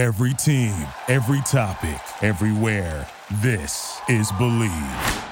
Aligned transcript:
Every 0.00 0.32
team, 0.32 0.74
every 1.08 1.42
topic, 1.42 2.00
everywhere. 2.22 3.06
This 3.42 4.00
is 4.08 4.32
Believe. 4.32 5.24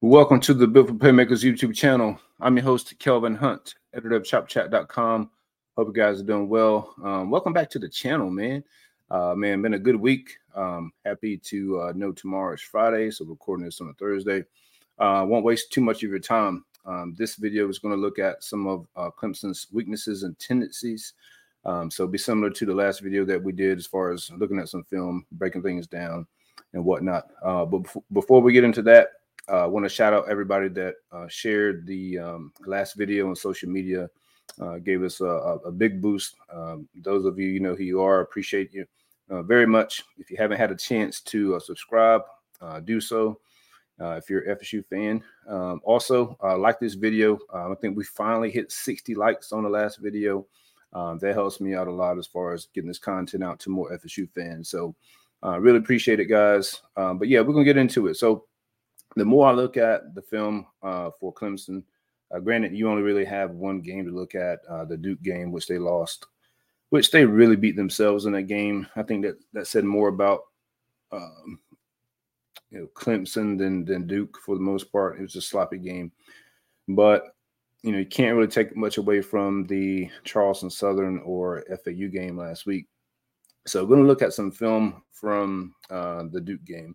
Welcome 0.00 0.40
to 0.40 0.54
the 0.54 0.66
Built 0.66 0.88
for 0.88 0.94
Playmakers 0.94 1.44
YouTube 1.44 1.72
channel. 1.72 2.18
I'm 2.40 2.56
your 2.56 2.64
host, 2.64 2.98
Kelvin 2.98 3.36
Hunt, 3.36 3.76
editor 3.94 4.16
of 4.16 4.24
ChopChat.com. 4.24 5.30
Hope 5.76 5.86
you 5.86 5.94
guys 5.94 6.20
are 6.20 6.24
doing 6.24 6.48
well. 6.48 6.96
Um, 7.00 7.30
welcome 7.30 7.52
back 7.52 7.70
to 7.70 7.78
the 7.78 7.88
channel, 7.88 8.28
man. 8.28 8.64
Uh, 9.08 9.36
man, 9.36 9.62
been 9.62 9.74
a 9.74 9.78
good 9.78 9.94
week. 9.94 10.36
Um, 10.56 10.90
happy 11.04 11.36
to 11.44 11.80
uh, 11.80 11.92
know 11.94 12.10
tomorrow 12.10 12.54
is 12.54 12.60
Friday, 12.60 13.12
so 13.12 13.24
recording 13.24 13.66
this 13.66 13.80
on 13.80 13.90
a 13.90 13.94
Thursday. 13.94 14.42
Uh, 14.98 15.24
won't 15.28 15.44
waste 15.44 15.72
too 15.72 15.80
much 15.80 16.02
of 16.02 16.10
your 16.10 16.18
time. 16.18 16.64
Um, 16.86 17.14
this 17.18 17.34
video 17.34 17.68
is 17.68 17.78
going 17.78 17.94
to 17.94 18.00
look 18.00 18.18
at 18.18 18.44
some 18.44 18.66
of 18.66 18.86
uh, 18.96 19.10
Clemson's 19.10 19.66
weaknesses 19.72 20.22
and 20.22 20.38
tendencies. 20.38 21.14
Um, 21.64 21.90
so 21.90 22.06
be 22.06 22.18
similar 22.18 22.50
to 22.50 22.64
the 22.64 22.74
last 22.74 23.00
video 23.00 23.24
that 23.24 23.42
we 23.42 23.52
did 23.52 23.78
as 23.78 23.86
far 23.86 24.12
as 24.12 24.30
looking 24.38 24.60
at 24.60 24.68
some 24.68 24.84
film, 24.84 25.26
breaking 25.32 25.62
things 25.62 25.88
down, 25.88 26.26
and 26.74 26.84
whatnot. 26.84 27.24
Uh, 27.44 27.64
but 27.64 27.82
bef- 27.82 28.02
before 28.12 28.40
we 28.40 28.52
get 28.52 28.62
into 28.62 28.82
that, 28.82 29.08
uh, 29.48 29.64
I 29.64 29.66
want 29.66 29.84
to 29.84 29.90
shout 29.90 30.12
out 30.12 30.28
everybody 30.28 30.68
that 30.68 30.94
uh, 31.10 31.26
shared 31.28 31.86
the 31.86 32.18
um, 32.18 32.52
last 32.66 32.94
video 32.94 33.28
on 33.28 33.36
social 33.36 33.68
media. 33.68 34.08
Uh, 34.60 34.78
gave 34.78 35.02
us 35.02 35.20
a, 35.20 35.58
a, 35.66 35.72
big 35.72 36.00
boost. 36.00 36.36
Um, 36.52 36.88
those 36.94 37.24
of 37.24 37.36
you, 37.36 37.48
you 37.48 37.58
know 37.58 37.74
who 37.74 37.82
you 37.82 38.00
are, 38.00 38.20
appreciate 38.20 38.72
you 38.72 38.86
uh, 39.28 39.42
very 39.42 39.66
much. 39.66 40.04
If 40.18 40.30
you 40.30 40.36
haven't 40.38 40.56
had 40.56 40.70
a 40.70 40.76
chance 40.76 41.20
to 41.22 41.58
subscribe, 41.58 42.22
do 42.84 43.00
so 43.00 43.38
uh, 44.00 44.12
if 44.12 44.28
you're 44.28 44.42
an 44.42 44.56
FSU 44.56 44.84
fan. 44.86 45.22
Um, 45.48 45.80
also, 45.84 46.36
uh, 46.42 46.58
like 46.58 46.78
this 46.78 46.94
video. 46.94 47.38
Uh, 47.52 47.70
I 47.70 47.74
think 47.80 47.96
we 47.96 48.04
finally 48.04 48.50
hit 48.50 48.72
60 48.72 49.14
likes 49.14 49.52
on 49.52 49.62
the 49.62 49.68
last 49.68 49.98
video. 49.98 50.46
Um, 50.92 51.18
that 51.18 51.34
helps 51.34 51.60
me 51.60 51.74
out 51.74 51.88
a 51.88 51.92
lot 51.92 52.18
as 52.18 52.26
far 52.26 52.52
as 52.52 52.68
getting 52.74 52.88
this 52.88 52.98
content 52.98 53.44
out 53.44 53.58
to 53.60 53.70
more 53.70 53.96
FSU 53.96 54.28
fans. 54.30 54.70
So, 54.70 54.94
uh, 55.44 55.60
really 55.60 55.78
appreciate 55.78 56.20
it, 56.20 56.26
guys. 56.26 56.80
Um, 56.96 57.18
but 57.18 57.28
yeah, 57.28 57.40
we're 57.40 57.52
gonna 57.52 57.64
get 57.64 57.76
into 57.76 58.06
it. 58.06 58.16
So, 58.16 58.44
the 59.14 59.24
more 59.24 59.48
I 59.48 59.52
look 59.52 59.76
at 59.76 60.14
the 60.14 60.22
film 60.22 60.66
uh, 60.82 61.10
for 61.18 61.32
Clemson, 61.32 61.82
uh, 62.34 62.38
granted, 62.38 62.74
you 62.74 62.88
only 62.88 63.02
really 63.02 63.24
have 63.24 63.50
one 63.52 63.80
game 63.80 64.04
to 64.04 64.10
look 64.10 64.34
at, 64.34 64.60
uh, 64.68 64.84
the 64.84 64.96
Duke 64.96 65.22
game, 65.22 65.52
which 65.52 65.66
they 65.66 65.78
lost, 65.78 66.26
which 66.90 67.10
they 67.10 67.24
really 67.24 67.56
beat 67.56 67.76
themselves 67.76 68.26
in 68.26 68.32
that 68.32 68.42
game. 68.42 68.86
I 68.96 69.02
think 69.02 69.24
that 69.24 69.36
that 69.52 69.66
said 69.66 69.84
more 69.84 70.08
about 70.08 70.40
um, 71.12 71.60
you 72.70 72.80
know, 72.80 72.88
Clemson 72.94 73.58
than 73.58 73.84
than 73.84 74.06
Duke 74.06 74.38
for 74.44 74.54
the 74.54 74.60
most 74.60 74.90
part. 74.92 75.18
It 75.18 75.22
was 75.22 75.36
a 75.36 75.40
sloppy 75.40 75.78
game, 75.78 76.12
but 76.88 77.36
you 77.82 77.92
know 77.92 77.98
you 77.98 78.06
can't 78.06 78.36
really 78.36 78.48
take 78.48 78.76
much 78.76 78.98
away 78.98 79.20
from 79.20 79.66
the 79.66 80.10
Charleston 80.24 80.70
Southern 80.70 81.20
or 81.20 81.64
FAU 81.84 82.08
game 82.12 82.36
last 82.38 82.66
week. 82.66 82.86
So 83.66 83.82
we're 83.82 83.88
going 83.88 84.02
to 84.02 84.06
look 84.06 84.22
at 84.22 84.32
some 84.32 84.50
film 84.50 85.02
from 85.12 85.74
uh, 85.90 86.24
the 86.30 86.40
Duke 86.40 86.64
game, 86.64 86.94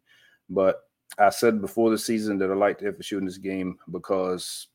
but 0.50 0.82
I 1.20 1.30
said 1.30 1.62
before 1.62 1.90
the 1.90 1.98
season 1.98 2.38
that 2.40 2.50
I 2.50 2.56
liked 2.56 2.82
FSU 2.82 3.18
in 3.18 3.26
this 3.26 3.38
game 3.38 3.78
because 3.92 4.68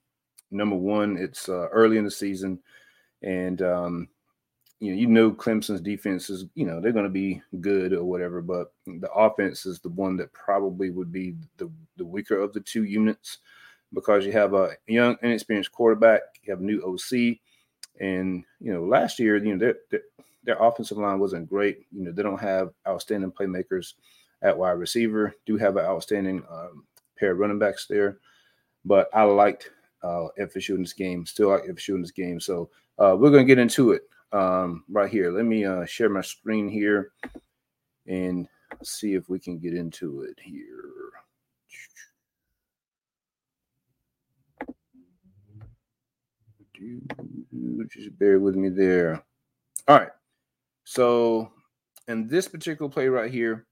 number 0.51 0.77
one, 0.77 1.17
it's 1.17 1.49
uh, 1.49 1.69
early 1.69 1.97
in 1.97 2.05
the 2.05 2.11
season, 2.11 2.59
and 3.23 3.63
um, 3.63 4.09
you 4.81 4.91
know, 4.91 4.99
you 4.99 5.07
know 5.07 5.31
Clemson's 5.31 5.81
defense 5.81 6.29
is, 6.29 6.47
you 6.55 6.67
know, 6.67 6.81
they're 6.81 6.93
going 6.93 7.05
to 7.05 7.11
be 7.11 7.41
good 7.61 7.93
or 7.93 8.05
whatever, 8.05 8.43
but 8.43 8.73
the 8.87 9.11
offense 9.13 9.65
is 9.65 9.79
the 9.81 9.89
one 9.89 10.17
that 10.17 10.33
probably 10.33 10.91
would 10.91 11.11
be 11.11 11.35
the, 11.57 11.71
the 11.97 12.05
weaker 12.05 12.39
of 12.39 12.53
the 12.53 12.61
two 12.61 12.85
units 12.85 13.39
because 13.95 14.27
you 14.27 14.33
have 14.33 14.53
a 14.53 14.77
young, 14.87 15.17
inexperienced 15.23 15.73
quarterback, 15.73 16.21
you 16.43 16.53
have 16.53 16.61
a 16.61 16.65
new 16.65 16.83
OC, 16.83 17.39
and 18.01 18.45
you 18.61 18.73
know, 18.73 18.85
last 18.85 19.19
year, 19.19 19.37
you 19.43 19.55
know, 19.55 19.59
their, 19.59 19.77
their, 19.91 20.01
their 20.45 20.63
offensive 20.63 20.99
line 20.99 21.19
wasn't 21.19 21.49
great. 21.49 21.87
You 21.91 22.05
know, 22.05 22.13
they 22.13 22.23
don't 22.23 22.41
have 22.41 22.71
outstanding 22.87 23.33
playmakers 23.33 23.95
at 24.43 24.57
wide 24.57 24.73
receiver. 24.73 25.35
Do 25.47 25.57
have 25.57 25.77
an 25.77 25.87
outstanding 25.87 26.43
um, 26.51 26.85
pair 27.19 27.33
of 27.33 27.39
running 27.39 27.59
backs 27.59 27.87
there, 27.87 28.19
but 28.85 29.09
I 29.15 29.23
liked 29.23 29.71
uh, 30.03 30.29
FSU 30.39 30.75
in 30.75 30.83
this 30.83 30.93
game. 30.93 31.25
Still 31.25 31.49
like 31.49 31.65
FSU 31.65 31.95
in 31.95 32.03
this 32.03 32.11
game. 32.11 32.39
So 32.39 32.69
uh, 32.99 33.17
we're 33.19 33.31
going 33.31 33.47
to 33.47 33.49
get 33.49 33.59
into 33.59 33.93
it 33.93 34.03
um, 34.33 34.85
right 34.89 35.11
here. 35.11 35.31
Let 35.31 35.45
me 35.45 35.65
uh, 35.65 35.85
share 35.85 36.09
my 36.09 36.21
screen 36.21 36.69
here 36.69 37.13
and 38.07 38.49
see 38.83 39.15
if 39.15 39.29
we 39.29 39.39
can 39.39 39.59
get 39.59 39.75
into 39.75 40.23
it 40.23 40.39
here. 40.43 40.63
Just 47.89 48.19
bear 48.19 48.39
with 48.39 48.55
me 48.55 48.69
there. 48.69 49.25
All 49.89 49.99
right. 49.99 50.11
So, 50.85 51.51
in 52.07 52.29
this 52.29 52.49
particular 52.49 52.91
play 52.91 53.09
right 53.09 53.31
here, 53.31 53.67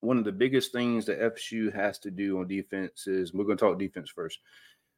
one 0.00 0.18
of 0.18 0.24
the 0.24 0.32
biggest 0.32 0.72
things 0.72 1.06
that 1.06 1.20
FSU 1.20 1.72
has 1.74 1.98
to 2.00 2.10
do 2.10 2.40
on 2.40 2.48
defense 2.48 3.06
is 3.06 3.32
we're 3.32 3.44
going 3.44 3.58
to 3.58 3.64
talk 3.64 3.78
defense 3.78 4.10
first. 4.10 4.40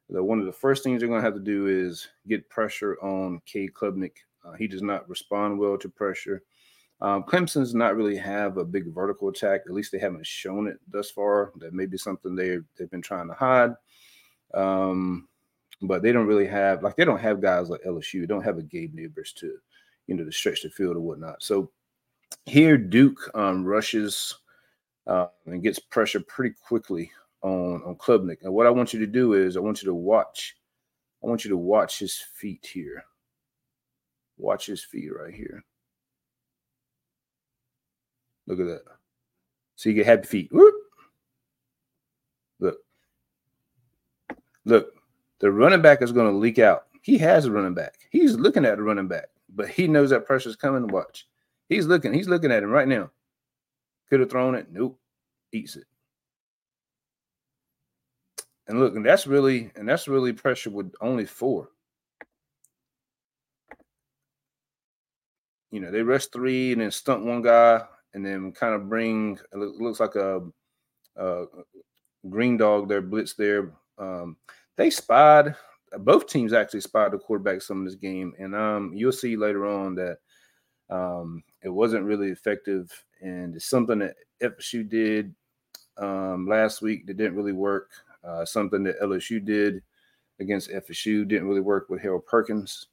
The, 0.09 0.23
one 0.23 0.39
of 0.39 0.45
the 0.45 0.51
first 0.51 0.83
things 0.83 0.99
they're 0.99 1.09
going 1.09 1.21
to 1.21 1.25
have 1.25 1.35
to 1.35 1.39
do 1.39 1.67
is 1.67 2.07
get 2.27 2.49
pressure 2.49 2.97
on 3.01 3.41
K. 3.45 3.67
Klubnik 3.67 4.13
uh, 4.45 4.53
he 4.53 4.67
does 4.67 4.81
not 4.81 5.07
respond 5.09 5.57
well 5.57 5.77
to 5.77 5.89
pressure. 5.89 6.43
Um, 7.01 7.23
Clemson's 7.23 7.75
not 7.75 7.95
really 7.95 8.15
have 8.15 8.57
a 8.57 8.65
big 8.65 8.93
vertical 8.93 9.27
attack. 9.27 9.61
At 9.65 9.73
least 9.73 9.91
they 9.91 9.99
haven't 9.99 10.25
shown 10.25 10.67
it 10.67 10.79
thus 10.89 11.11
far. 11.11 11.51
That 11.57 11.73
may 11.73 11.85
be 11.85 11.97
something 11.97 12.35
they 12.35 12.59
they've 12.77 12.89
been 12.89 13.01
trying 13.01 13.27
to 13.27 13.33
hide. 13.33 13.71
Um, 14.53 15.27
but 15.81 16.01
they 16.01 16.11
don't 16.11 16.27
really 16.27 16.47
have 16.47 16.81
like 16.81 16.95
they 16.95 17.05
don't 17.05 17.19
have 17.19 17.41
guys 17.41 17.69
like 17.69 17.81
LSU. 17.83 18.21
They 18.21 18.27
don't 18.27 18.43
have 18.43 18.57
a 18.57 18.63
Gabe 18.63 18.95
Nabers 18.95 19.33
to 19.35 19.57
you 20.07 20.15
know 20.15 20.23
to 20.23 20.31
stretch 20.31 20.63
the 20.63 20.69
field 20.69 20.95
or 20.95 21.01
whatnot. 21.01 21.43
So 21.43 21.71
here 22.45 22.77
Duke 22.77 23.19
um, 23.35 23.65
rushes 23.65 24.33
uh, 25.07 25.27
and 25.45 25.61
gets 25.61 25.79
pressure 25.79 26.21
pretty 26.21 26.55
quickly 26.65 27.11
on 27.41 27.81
on 27.85 27.95
Klubnik. 27.95 28.37
And 28.43 28.53
what 28.53 28.67
I 28.67 28.71
want 28.71 28.93
you 28.93 28.99
to 28.99 29.07
do 29.07 29.33
is 29.33 29.57
I 29.57 29.61
want 29.61 29.81
you 29.81 29.87
to 29.87 29.93
watch. 29.93 30.55
I 31.23 31.27
want 31.27 31.43
you 31.43 31.49
to 31.49 31.57
watch 31.57 31.99
his 31.99 32.17
feet 32.17 32.69
here. 32.71 33.03
Watch 34.43 34.65
his 34.65 34.83
feet 34.83 35.09
right 35.17 35.33
here. 35.33 35.63
Look 38.45 38.59
at 38.59 38.65
that. 38.65 38.81
So 39.77 39.87
you 39.87 39.95
get 39.95 40.05
happy 40.05 40.27
feet. 40.27 40.49
Whoop. 40.51 40.75
Look. 42.59 42.77
Look. 44.65 44.95
The 45.39 45.49
running 45.49 45.81
back 45.81 46.01
is 46.01 46.11
going 46.11 46.29
to 46.29 46.37
leak 46.37 46.59
out. 46.59 46.87
He 47.03 47.17
has 47.19 47.45
a 47.45 47.51
running 47.51 47.73
back. 47.73 47.93
He's 48.09 48.35
looking 48.35 48.65
at 48.65 48.75
the 48.75 48.83
running 48.83 49.07
back, 49.07 49.27
but 49.55 49.69
he 49.69 49.87
knows 49.87 50.09
that 50.09 50.25
pressure's 50.25 50.57
coming. 50.57 50.87
Watch. 50.87 51.25
He's 51.69 51.85
looking. 51.85 52.13
He's 52.13 52.27
looking 52.27 52.51
at 52.51 52.63
him 52.63 52.69
right 52.69 52.87
now. 52.87 53.11
Could 54.09 54.19
have 54.19 54.29
thrown 54.29 54.55
it. 54.55 54.67
Nope. 54.73 54.99
Eats 55.53 55.77
it. 55.77 55.85
And 58.67 58.77
look, 58.81 58.93
and 58.95 59.05
that's 59.05 59.25
really, 59.25 59.71
and 59.77 59.87
that's 59.87 60.09
really 60.09 60.33
pressure 60.33 60.69
with 60.69 60.93
only 60.99 61.25
four. 61.25 61.69
You 65.73 65.79
know, 65.79 65.89
they 65.89 66.03
rush 66.03 66.27
three 66.27 66.71
and 66.71 66.81
then 66.81 66.91
stunt 66.91 67.25
one 67.25 67.41
guy 67.41 67.81
and 68.13 68.23
then 68.23 68.51
kind 68.51 68.75
of 68.75 68.87
bring 68.87 69.39
it 69.51 69.57
looks 69.57 69.99
like 69.99 70.13
a, 70.13 70.41
a 71.15 71.45
green 72.29 72.57
dog 72.57 72.87
there 72.87 73.01
blitz 73.01 73.33
there. 73.33 73.73
Um, 73.97 74.37
they 74.77 74.91
spied 74.91 75.55
both 75.99 76.27
teams 76.27 76.53
actually 76.53 76.81
spied 76.81 77.11
the 77.11 77.17
quarterback 77.17 77.61
some 77.61 77.79
of 77.79 77.85
this 77.85 77.95
game, 77.95 78.33
and 78.37 78.55
um, 78.55 78.91
you'll 78.93 79.11
see 79.11 79.35
later 79.35 79.65
on 79.65 79.95
that 79.95 80.17
um, 80.91 81.43
it 81.63 81.69
wasn't 81.69 82.05
really 82.05 82.29
effective, 82.29 82.91
and 83.21 83.55
it's 83.55 83.65
something 83.65 83.99
that 83.99 84.15
FSU 84.41 84.87
did 84.87 85.33
um, 85.97 86.47
last 86.47 86.81
week 86.83 87.07
that 87.07 87.17
didn't 87.17 87.35
really 87.35 87.51
work. 87.51 87.89
Uh, 88.23 88.45
something 88.45 88.83
that 88.83 89.01
LSU 89.01 89.43
did 89.43 89.81
against 90.39 90.69
FSU 90.69 91.27
didn't 91.27 91.47
really 91.47 91.61
work 91.61 91.89
with 91.89 92.01
Harold 92.01 92.25
Perkins. 92.25 92.87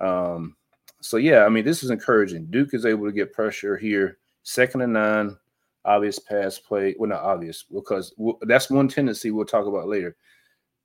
Um, 0.00 0.56
so 1.02 1.16
yeah, 1.16 1.44
I 1.44 1.48
mean, 1.48 1.64
this 1.64 1.82
is 1.82 1.90
encouraging. 1.90 2.46
Duke 2.46 2.74
is 2.74 2.86
able 2.86 3.06
to 3.06 3.12
get 3.12 3.32
pressure 3.32 3.76
here, 3.76 4.18
second 4.42 4.82
and 4.82 4.92
nine, 4.92 5.36
obvious 5.84 6.18
pass 6.18 6.58
play. 6.58 6.94
Well, 6.98 7.10
not 7.10 7.22
obvious 7.22 7.64
because 7.64 8.14
that's 8.42 8.70
one 8.70 8.88
tendency 8.88 9.30
we'll 9.30 9.44
talk 9.44 9.66
about 9.66 9.88
later. 9.88 10.16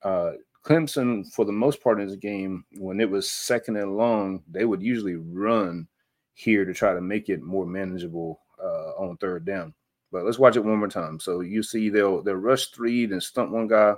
Uh, 0.04 0.32
Clemson, 0.64 1.32
for 1.34 1.46
the 1.46 1.52
most 1.52 1.82
part 1.82 2.02
in 2.02 2.08
this 2.08 2.18
game, 2.18 2.66
when 2.78 3.00
it 3.00 3.10
was 3.10 3.30
second 3.30 3.78
and 3.78 3.96
long, 3.96 4.44
they 4.50 4.66
would 4.66 4.82
usually 4.82 5.16
run 5.16 5.88
here 6.34 6.66
to 6.66 6.74
try 6.74 6.94
to 6.94 7.02
make 7.02 7.30
it 7.30 7.42
more 7.42 7.66
manageable 7.66 8.42
uh, 8.62 8.92
on 8.98 9.18
third 9.18 9.46
down. 9.46 9.74
But 10.12 10.26
let's 10.26 10.40
watch 10.40 10.56
it 10.56 10.64
one 10.64 10.78
more 10.78 10.88
time. 10.88 11.20
So 11.20 11.42
you 11.42 11.64
see 11.64 11.90
they'll 11.90 12.22
they'll 12.22 12.36
rush 12.36 12.68
three, 12.68 13.06
then 13.06 13.22
stunt 13.22 13.52
one 13.52 13.68
guy, 13.68 13.96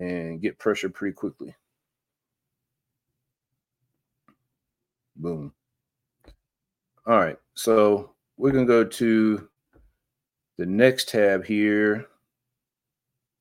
and 0.00 0.40
get 0.40 0.58
pressure 0.58 0.88
pretty 0.88 1.14
quickly. 1.14 1.54
Boom. 5.16 5.52
All 7.06 7.18
right. 7.18 7.38
So 7.54 8.12
we're 8.36 8.52
going 8.52 8.66
to 8.66 8.72
go 8.72 8.84
to 8.84 9.48
the 10.58 10.66
next 10.66 11.08
tab 11.08 11.44
here. 11.44 12.06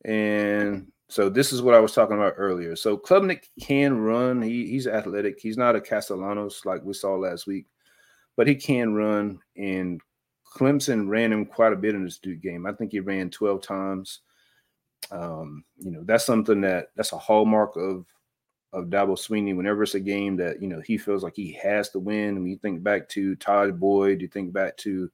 And 0.05 0.91
So 1.09 1.29
this 1.29 1.51
is 1.51 1.61
what 1.61 1.75
I 1.75 1.79
was 1.79 1.93
talking 1.93 2.17
about 2.17 2.35
earlier. 2.37 2.75
So 2.75 2.97
Klubnik 2.97 3.45
can 3.61 3.99
run. 3.99 4.41
He, 4.41 4.67
he's 4.67 4.87
athletic. 4.87 5.39
He's 5.39 5.57
not 5.57 5.75
a 5.75 5.81
Castellanos 5.81 6.61
like 6.65 6.83
we 6.83 6.93
saw 6.93 7.15
last 7.15 7.47
week, 7.47 7.65
but 8.35 8.47
he 8.47 8.55
can 8.55 8.93
run. 8.93 9.39
And 9.57 10.01
Clemson 10.55 11.09
ran 11.09 11.33
him 11.33 11.45
quite 11.45 11.73
a 11.73 11.77
bit 11.77 11.95
in 11.95 12.03
this 12.05 12.19
Duke 12.19 12.41
game. 12.41 12.65
I 12.65 12.73
think 12.73 12.91
he 12.91 12.99
ran 12.99 13.29
12 13.29 13.61
times. 13.61 14.21
Um, 15.11 15.63
you 15.77 15.91
know, 15.91 16.03
that's 16.03 16.25
something 16.25 16.61
that 16.61 16.89
that's 16.95 17.13
a 17.13 17.17
hallmark 17.17 17.75
of 17.75 18.05
of 18.75 18.85
Dabo 18.85 19.17
Swinney 19.17 19.55
Whenever 19.55 19.83
it's 19.83 19.95
a 19.95 19.99
game 19.99 20.35
that 20.37 20.61
you 20.61 20.67
know 20.67 20.81
he 20.81 20.97
feels 20.97 21.23
like 21.23 21.35
he 21.35 21.53
has 21.53 21.89
to 21.89 21.99
win. 21.99 22.35
I 22.35 22.39
mean, 22.39 22.51
you 22.51 22.57
think 22.57 22.83
back 22.83 23.09
to 23.09 23.35
Tajh 23.37 23.77
Boyd, 23.77 24.21
you 24.21 24.27
think 24.27 24.53
back 24.53 24.77
to 24.77 25.09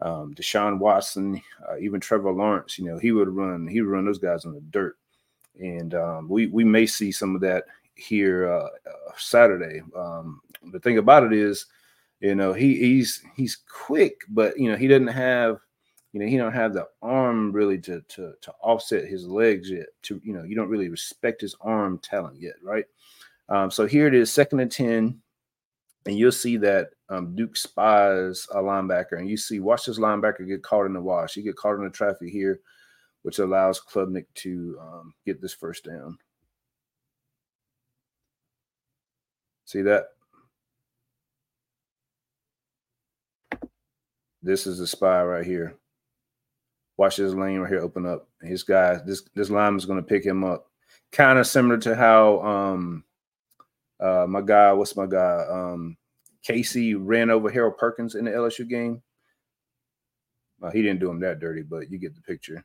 um, 0.00 0.34
Deshaun 0.34 0.78
Watson, 0.78 1.40
uh, 1.68 1.78
even 1.78 2.00
Trevor 2.00 2.32
Lawrence. 2.32 2.78
You 2.78 2.86
know, 2.86 2.98
he 2.98 3.12
would 3.12 3.28
run. 3.28 3.66
He 3.66 3.80
would 3.80 3.90
run 3.90 4.06
those 4.06 4.18
guys 4.18 4.44
in 4.44 4.52
the 4.52 4.60
dirt 4.60 4.96
and 5.60 5.94
um, 5.94 6.28
we 6.28 6.46
we 6.48 6.64
may 6.64 6.86
see 6.86 7.12
some 7.12 7.34
of 7.34 7.40
that 7.40 7.64
here 7.94 8.50
uh, 8.50 8.66
uh, 8.66 9.12
Saturday. 9.16 9.82
Um, 9.96 10.40
the 10.72 10.80
thing 10.80 10.98
about 10.98 11.24
it 11.24 11.32
is, 11.32 11.66
you 12.20 12.34
know, 12.34 12.52
he 12.52 12.76
he's 12.76 13.22
he's 13.34 13.56
quick, 13.56 14.20
but 14.28 14.58
you 14.58 14.70
know 14.70 14.76
he 14.76 14.88
doesn't 14.88 15.06
have, 15.08 15.58
you 16.16 16.22
know, 16.22 16.26
he 16.26 16.38
don't 16.38 16.52
have 16.52 16.72
the 16.72 16.86
arm 17.02 17.52
really 17.52 17.78
to 17.78 18.00
to 18.08 18.32
to 18.40 18.52
offset 18.62 19.06
his 19.06 19.26
legs 19.26 19.70
yet. 19.70 19.86
To 20.04 20.20
you 20.24 20.32
know, 20.32 20.44
you 20.44 20.56
don't 20.56 20.70
really 20.70 20.88
respect 20.88 21.42
his 21.42 21.54
arm 21.60 21.98
talent 21.98 22.40
yet, 22.40 22.54
right? 22.62 22.86
Um, 23.48 23.70
so 23.70 23.86
here 23.86 24.06
it 24.06 24.14
is, 24.14 24.32
second 24.32 24.60
and 24.60 24.72
ten, 24.72 25.20
and 26.06 26.18
you'll 26.18 26.32
see 26.32 26.56
that 26.56 26.88
um, 27.10 27.34
Duke 27.34 27.56
spies 27.56 28.46
a 28.52 28.58
linebacker, 28.62 29.18
and 29.18 29.28
you 29.28 29.36
see 29.36 29.60
watch 29.60 29.84
this 29.84 29.98
linebacker 29.98 30.48
get 30.48 30.62
caught 30.62 30.86
in 30.86 30.94
the 30.94 31.00
wash. 31.00 31.34
He 31.34 31.42
get 31.42 31.56
caught 31.56 31.76
in 31.76 31.84
the 31.84 31.90
traffic 31.90 32.28
here 32.28 32.60
which 33.26 33.40
allows 33.40 33.80
Klubnik 33.80 34.26
to 34.36 34.78
um, 34.80 35.12
get 35.24 35.42
this 35.42 35.52
first 35.52 35.84
down. 35.84 36.16
See 39.64 39.82
that? 39.82 40.04
This 44.44 44.68
is 44.68 44.78
the 44.78 44.86
spy 44.86 45.24
right 45.24 45.44
here. 45.44 45.74
Watch 46.96 47.16
this 47.16 47.34
lane 47.34 47.58
right 47.58 47.68
here 47.68 47.80
open 47.80 48.06
up. 48.06 48.28
His 48.42 48.62
guy, 48.62 48.98
this 49.04 49.22
this 49.34 49.50
lineman 49.50 49.78
is 49.78 49.86
going 49.86 50.00
to 50.00 50.06
pick 50.06 50.24
him 50.24 50.44
up. 50.44 50.70
Kind 51.12 51.38
of 51.38 51.46
similar 51.46 51.78
to 51.78 51.94
how 51.94 52.40
um 52.40 53.04
uh 54.00 54.26
my 54.28 54.40
guy, 54.40 54.72
what's 54.72 54.96
my 54.96 55.06
guy? 55.06 55.44
Um 55.50 55.96
Casey 56.42 56.94
ran 56.94 57.30
over 57.30 57.50
Harold 57.50 57.76
Perkins 57.76 58.14
in 58.14 58.24
the 58.24 58.30
LSU 58.30 58.68
game. 58.68 59.02
Uh, 60.62 60.70
he 60.70 60.80
didn't 60.80 61.00
do 61.00 61.10
him 61.10 61.20
that 61.20 61.40
dirty, 61.40 61.62
but 61.62 61.90
you 61.90 61.98
get 61.98 62.14
the 62.14 62.20
picture. 62.20 62.64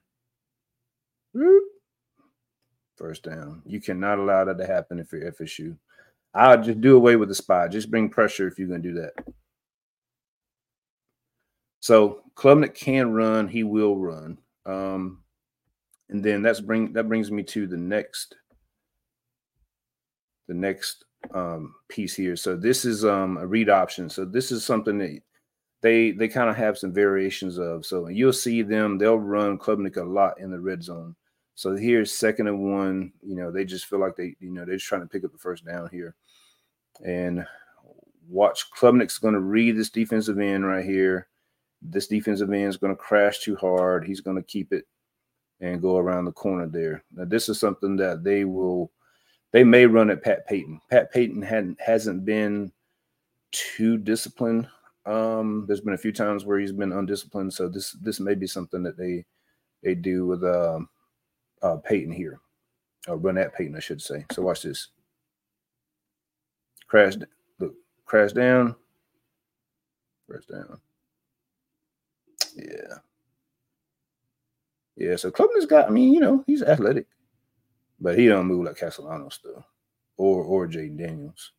First 2.95 3.23
down. 3.23 3.63
You 3.65 3.81
cannot 3.81 4.19
allow 4.19 4.45
that 4.45 4.57
to 4.59 4.67
happen 4.67 4.99
if 4.99 5.11
you're 5.11 5.31
FSU. 5.31 5.75
I'll 6.33 6.61
just 6.61 6.79
do 6.79 6.95
away 6.95 7.15
with 7.15 7.29
the 7.29 7.35
spy. 7.35 7.67
Just 7.67 7.91
bring 7.91 8.09
pressure 8.09 8.47
if 8.47 8.57
you're 8.57 8.67
going 8.67 8.83
to 8.83 8.89
do 8.89 9.01
that. 9.01 9.13
So 11.81 12.21
Klubnik 12.35 12.75
can 12.75 13.11
run. 13.11 13.47
He 13.47 13.63
will 13.63 13.97
run. 13.97 14.37
Um, 14.65 15.23
and 16.09 16.23
then 16.23 16.41
that's 16.41 16.61
bring 16.61 16.93
that 16.93 17.07
brings 17.07 17.31
me 17.31 17.43
to 17.43 17.67
the 17.67 17.77
next 17.77 18.35
the 20.47 20.53
next 20.53 21.05
um, 21.33 21.75
piece 21.89 22.15
here. 22.15 22.35
So 22.35 22.55
this 22.55 22.85
is 22.85 23.03
um, 23.03 23.37
a 23.37 23.45
read 23.45 23.69
option. 23.69 24.09
So 24.09 24.25
this 24.25 24.51
is 24.51 24.63
something 24.63 24.97
that 24.99 25.19
they 25.81 26.11
they 26.11 26.27
kind 26.27 26.49
of 26.49 26.55
have 26.55 26.77
some 26.77 26.93
variations 26.93 27.57
of. 27.57 27.85
So 27.85 28.07
you'll 28.07 28.33
see 28.33 28.61
them. 28.61 28.97
They'll 28.97 29.17
run 29.19 29.57
Klubnik 29.57 29.97
a 29.97 30.03
lot 30.03 30.39
in 30.39 30.51
the 30.51 30.59
red 30.59 30.83
zone. 30.83 31.15
So 31.55 31.75
here's 31.75 32.13
second 32.13 32.47
and 32.47 32.71
one. 32.71 33.11
You 33.21 33.35
know, 33.35 33.51
they 33.51 33.65
just 33.65 33.85
feel 33.85 33.99
like 33.99 34.15
they, 34.15 34.35
you 34.39 34.51
know, 34.51 34.65
they're 34.65 34.75
just 34.75 34.87
trying 34.87 35.01
to 35.01 35.07
pick 35.07 35.23
up 35.23 35.31
the 35.31 35.37
first 35.37 35.65
down 35.65 35.89
here. 35.91 36.15
And 37.03 37.45
watch 38.27 38.69
Klubnik's 38.71 39.17
going 39.17 39.33
to 39.33 39.39
read 39.39 39.77
this 39.77 39.89
defensive 39.89 40.39
end 40.39 40.65
right 40.65 40.85
here. 40.85 41.27
This 41.81 42.07
defensive 42.07 42.51
end 42.51 42.69
is 42.69 42.77
going 42.77 42.93
to 42.93 43.01
crash 43.01 43.39
too 43.39 43.55
hard. 43.55 44.05
He's 44.05 44.21
going 44.21 44.37
to 44.37 44.43
keep 44.43 44.71
it 44.71 44.85
and 45.59 45.81
go 45.81 45.97
around 45.97 46.25
the 46.25 46.31
corner 46.31 46.67
there. 46.67 47.03
Now, 47.13 47.25
this 47.25 47.49
is 47.49 47.59
something 47.59 47.95
that 47.97 48.23
they 48.23 48.45
will, 48.45 48.91
they 49.51 49.63
may 49.63 49.85
run 49.85 50.09
at 50.09 50.23
Pat 50.23 50.47
Payton. 50.47 50.79
Pat 50.89 51.11
Payton 51.11 51.41
hadn't 51.41 51.79
hasn't 51.81 52.25
been 52.25 52.71
too 53.51 53.97
disciplined. 53.97 54.67
Um, 55.05 55.65
there's 55.67 55.81
been 55.81 55.93
a 55.93 55.97
few 55.97 56.11
times 56.11 56.45
where 56.45 56.59
he's 56.59 56.71
been 56.71 56.91
undisciplined, 56.91 57.53
so 57.53 57.67
this 57.67 57.91
this 57.93 58.19
may 58.19 58.35
be 58.35 58.47
something 58.47 58.83
that 58.83 58.97
they 58.97 59.25
they 59.83 59.95
do 59.95 60.27
with 60.27 60.43
um 60.43 60.89
uh, 61.61 61.77
Payton 61.77 62.11
here, 62.11 62.39
or 63.07 63.17
run 63.17 63.37
at 63.37 63.53
Payton, 63.53 63.75
I 63.75 63.79
should 63.79 64.01
say. 64.01 64.25
So 64.31 64.41
watch 64.41 64.63
this. 64.63 64.89
Crash, 66.87 67.15
look, 67.59 67.73
crash 68.05 68.33
down, 68.33 68.75
crash 70.27 70.45
down. 70.45 70.79
Yeah, 72.55 72.97
yeah. 74.97 75.15
So 75.15 75.31
Klubnik's 75.31 75.65
got. 75.65 75.87
I 75.87 75.89
mean, 75.89 76.13
you 76.13 76.19
know, 76.19 76.43
he's 76.47 76.63
athletic, 76.63 77.07
but 77.99 78.17
he 78.17 78.27
don't 78.27 78.47
move 78.47 78.65
like 78.65 78.77
Castellanos 78.77 79.39
though, 79.43 79.63
or 80.17 80.43
or 80.43 80.67
Jayden 80.67 80.97
Daniels. 80.97 81.53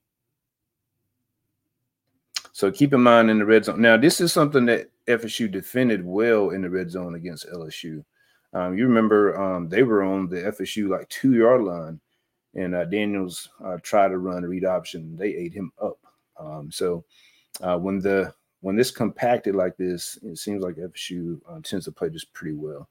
So 2.53 2.71
keep 2.71 2.93
in 2.93 3.03
mind 3.03 3.31
in 3.31 3.39
the 3.39 3.47
red 3.47 3.65
zone. 3.65 3.81
Now, 3.81 3.97
this 3.97 4.21
is 4.21 4.33
something 4.33 4.67
that 4.67 4.91
FSU 5.07 5.51
defended 5.51 6.05
well 6.05 6.51
in 6.51 6.63
the 6.63 6.71
red 6.71 6.91
zone 6.91 7.15
against 7.15 7.49
LSU. 7.49 8.05
Um, 8.53 8.77
you 8.77 8.87
remember 8.87 9.41
um, 9.41 9.69
they 9.69 9.83
were 9.83 10.03
on 10.03 10.29
the 10.29 10.37
FSU 10.37 10.89
like 10.89 11.09
two 11.09 11.33
yard 11.33 11.63
line, 11.63 11.99
and 12.55 12.75
uh, 12.75 12.85
Daniels 12.85 13.49
uh, 13.65 13.79
tried 13.83 14.09
to 14.09 14.19
run 14.19 14.45
a 14.45 14.49
read 14.49 14.65
option. 14.67 15.17
They 15.17 15.35
ate 15.35 15.55
him 15.55 15.73
up. 15.83 15.99
Um, 16.39 16.71
so 16.71 17.05
uh, 17.63 17.79
when 17.79 18.01
the 18.01 18.35
when 18.63 18.75
this 18.75 18.91
compacted 18.91 19.55
like 19.55 19.77
this, 19.77 20.19
it 20.23 20.39
seems 20.39 20.63
like 20.63 20.77
FSU 20.77 21.39
uh, 21.49 21.61
tends 21.63 21.85
to 21.85 21.93
play 21.93 22.09
this 22.09 22.25
pretty 22.25 22.57
well. 22.57 22.89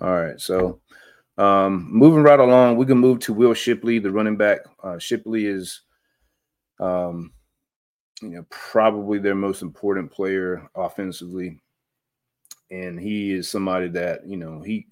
All 0.00 0.22
right, 0.22 0.40
so 0.40 0.80
um, 1.36 1.88
moving 1.90 2.22
right 2.22 2.40
along, 2.40 2.76
we 2.76 2.86
can 2.86 2.98
move 2.98 3.18
to 3.20 3.34
Will 3.34 3.52
Shipley, 3.52 3.98
the 3.98 4.10
running 4.10 4.36
back. 4.36 4.60
Uh, 4.82 4.98
Shipley 4.98 5.46
is, 5.46 5.82
um, 6.80 7.32
you 8.22 8.30
know, 8.30 8.46
probably 8.48 9.18
their 9.18 9.34
most 9.34 9.62
important 9.62 10.10
player 10.10 10.66
offensively 10.74 11.60
and 12.72 12.98
he 12.98 13.32
is 13.32 13.48
somebody 13.48 13.86
that 13.88 14.26
you 14.26 14.36
know 14.36 14.62
he 14.62 14.86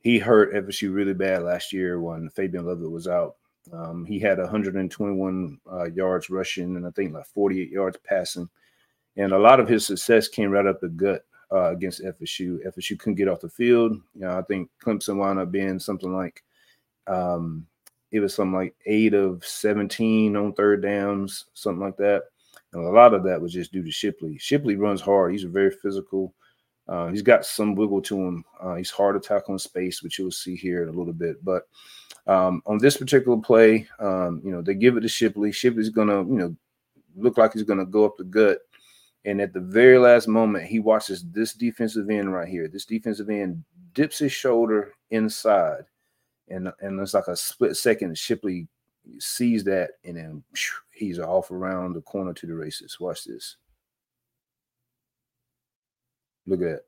he 0.00 0.18
hurt 0.18 0.54
FSU 0.54 0.94
really 0.94 1.14
bad 1.14 1.42
last 1.42 1.72
year 1.72 2.00
when 2.00 2.28
Fabian 2.30 2.66
Lovett 2.66 2.90
was 2.90 3.08
out. 3.08 3.36
Um, 3.72 4.04
he 4.04 4.18
had 4.18 4.38
121 4.38 5.60
uh, 5.70 5.84
yards 5.84 6.30
rushing 6.30 6.76
and 6.76 6.86
I 6.86 6.90
think 6.90 7.12
like 7.12 7.26
48 7.26 7.70
yards 7.70 7.98
passing, 8.04 8.48
and 9.16 9.32
a 9.32 9.38
lot 9.38 9.60
of 9.60 9.68
his 9.68 9.86
success 9.86 10.28
came 10.28 10.50
right 10.50 10.66
up 10.66 10.80
the 10.80 10.88
gut 10.88 11.24
uh, 11.52 11.70
against 11.70 12.02
FSU. 12.02 12.58
FSU 12.66 12.98
couldn't 12.98 13.16
get 13.16 13.28
off 13.28 13.40
the 13.40 13.48
field. 13.48 13.92
You 14.14 14.22
know, 14.22 14.38
I 14.38 14.42
think 14.42 14.70
Clemson 14.82 15.16
wound 15.16 15.38
up 15.38 15.50
being 15.50 15.78
something 15.78 16.14
like 16.14 16.42
um, 17.06 17.66
it 18.10 18.20
was 18.20 18.34
something 18.34 18.54
like 18.54 18.74
eight 18.86 19.14
of 19.14 19.44
17 19.44 20.36
on 20.36 20.52
third 20.52 20.82
downs, 20.82 21.46
something 21.54 21.82
like 21.82 21.96
that. 21.96 22.24
And 22.72 22.84
a 22.84 22.90
lot 22.90 23.14
of 23.14 23.24
that 23.24 23.40
was 23.40 23.52
just 23.52 23.72
due 23.72 23.82
to 23.82 23.90
Shipley. 23.90 24.36
Shipley 24.38 24.76
runs 24.76 25.00
hard. 25.00 25.32
He's 25.32 25.44
a 25.44 25.48
very 25.48 25.70
physical 25.70 26.34
uh, 26.88 27.08
he's 27.08 27.22
got 27.22 27.44
some 27.44 27.74
wiggle 27.74 28.00
to 28.00 28.16
him. 28.16 28.44
Uh, 28.60 28.74
he's 28.74 28.90
hard 28.90 29.20
to 29.20 29.28
tackle 29.28 29.54
in 29.54 29.58
space, 29.58 30.02
which 30.02 30.18
you'll 30.18 30.30
see 30.30 30.56
here 30.56 30.82
in 30.82 30.88
a 30.88 30.92
little 30.92 31.12
bit. 31.12 31.44
But 31.44 31.68
um, 32.28 32.62
on 32.66 32.78
this 32.78 32.96
particular 32.98 33.38
play, 33.38 33.88
um, 33.98 34.40
you 34.44 34.52
know, 34.52 34.60
they 34.60 34.74
give 34.74 34.96
it 34.96 35.00
to 35.00 35.08
Shipley. 35.08 35.50
Shipley's 35.50 35.88
gonna, 35.88 36.18
you 36.18 36.36
know, 36.36 36.56
look 37.16 37.38
like 37.38 37.54
he's 37.54 37.62
gonna 37.62 37.86
go 37.86 38.04
up 38.04 38.16
the 38.18 38.24
gut. 38.24 38.58
And 39.24 39.40
at 39.40 39.52
the 39.52 39.60
very 39.60 39.98
last 39.98 40.28
moment, 40.28 40.66
he 40.66 40.78
watches 40.78 41.24
this 41.32 41.54
defensive 41.54 42.08
end 42.10 42.32
right 42.32 42.48
here. 42.48 42.68
This 42.68 42.84
defensive 42.84 43.30
end 43.30 43.64
dips 43.94 44.18
his 44.18 44.32
shoulder 44.32 44.92
inside, 45.10 45.84
and 46.48 46.70
and 46.80 47.00
it's 47.00 47.14
like 47.14 47.28
a 47.28 47.36
split 47.36 47.76
second. 47.76 48.16
Shipley 48.16 48.68
sees 49.18 49.64
that, 49.64 49.92
and 50.04 50.16
then 50.16 50.44
he's 50.92 51.18
off 51.18 51.50
around 51.50 51.94
the 51.94 52.02
corner 52.02 52.34
to 52.34 52.46
the 52.46 52.54
races. 52.54 53.00
Watch 53.00 53.24
this. 53.24 53.56
Look 56.46 56.60
at 56.60 56.66
that. 56.66 56.87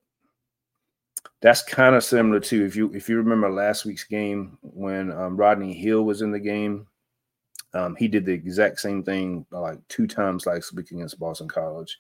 That's 1.43 1.62
kind 1.62 1.95
of 1.95 2.05
similar 2.05 2.41
to 2.41 2.65
if 2.65 2.77
you 2.77 2.93
if 2.95 3.09
you 3.09 3.17
remember 3.17 3.50
last 3.50 3.85
week's 3.85 4.05
game 4.05 4.59
when 4.62 5.11
um, 5.11 5.37
Rodney 5.37 5.73
Hill 5.73 6.03
was 6.03 6.23
in 6.23 6.31
the 6.31 6.41
game. 6.41 6.87
Um, 7.73 7.95
he 7.97 8.09
did 8.09 8.25
the 8.25 8.33
exact 8.33 8.81
same 8.81 9.03
thing 9.03 9.47
like 9.53 9.79
two 9.89 10.07
times 10.07 10.45
last 10.45 10.75
week 10.75 10.91
against 10.91 11.21
Boston 11.21 11.49
College. 11.49 11.99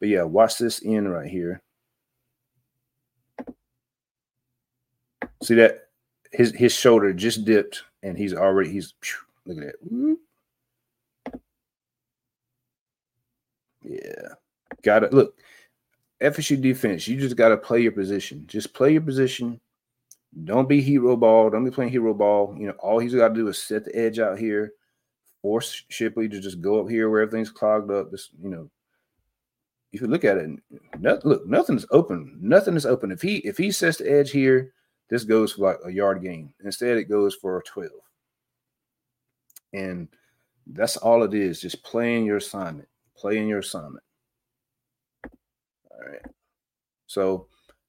But 0.00 0.10
yeah, 0.10 0.22
watch 0.22 0.58
this 0.58 0.80
in 0.80 1.08
right 1.08 1.28
here. 1.28 1.62
See 5.42 5.54
that 5.54 5.88
his 6.30 6.52
his 6.52 6.74
shoulder 6.74 7.12
just 7.12 7.44
dipped 7.44 7.84
and 8.02 8.18
he's 8.18 8.34
already 8.34 8.70
he's 8.70 8.94
look 9.46 9.58
at 9.58 9.74
that. 9.82 10.18
Yeah. 13.82 14.34
Got 14.82 15.04
it. 15.04 15.12
Look, 15.12 15.34
FSU 16.20 16.60
defense, 16.60 17.06
you 17.06 17.18
just 17.18 17.36
got 17.36 17.50
to 17.50 17.56
play 17.56 17.80
your 17.80 17.92
position. 17.92 18.44
Just 18.46 18.74
play 18.74 18.92
your 18.92 19.02
position. 19.02 19.60
Don't 20.44 20.68
be 20.68 20.80
hero 20.80 21.16
ball. 21.16 21.50
Don't 21.50 21.64
be 21.64 21.70
playing 21.70 21.90
hero 21.90 22.12
ball. 22.12 22.54
You 22.58 22.68
know, 22.68 22.72
all 22.74 22.98
he's 22.98 23.14
got 23.14 23.28
to 23.28 23.34
do 23.34 23.48
is 23.48 23.58
set 23.58 23.84
the 23.84 23.96
edge 23.96 24.18
out 24.18 24.38
here, 24.38 24.72
force 25.42 25.84
Shipley 25.88 26.28
to 26.28 26.40
just 26.40 26.60
go 26.60 26.80
up 26.80 26.90
here 26.90 27.08
where 27.08 27.22
everything's 27.22 27.50
clogged 27.50 27.90
up. 27.90 28.10
Just, 28.10 28.30
you 28.42 28.50
know, 28.50 28.70
if 29.92 30.00
you 30.00 30.06
look 30.06 30.24
at 30.24 30.36
it, 30.36 30.50
no, 30.98 31.18
look, 31.24 31.46
nothing's 31.46 31.86
open. 31.90 32.36
Nothing 32.40 32.76
is 32.76 32.84
open. 32.84 33.10
If 33.10 33.22
he 33.22 33.36
if 33.38 33.56
he 33.56 33.70
sets 33.70 33.98
the 33.98 34.10
edge 34.10 34.30
here, 34.30 34.74
this 35.08 35.24
goes 35.24 35.52
for 35.52 35.62
like 35.62 35.78
a 35.84 35.90
yard 35.90 36.22
gain. 36.22 36.52
Instead, 36.62 36.98
it 36.98 37.04
goes 37.04 37.34
for 37.34 37.58
a 37.58 37.62
12. 37.62 37.90
And 39.72 40.08
that's 40.66 40.96
all 40.96 41.22
it 41.22 41.32
is, 41.32 41.60
just 41.60 41.82
playing 41.82 42.26
your 42.26 42.36
assignment. 42.36 42.88
Playing 43.16 43.48
your 43.48 43.60
assignment. 43.60 44.04
All 45.98 46.10
right. 46.10 46.22
So 47.06 47.48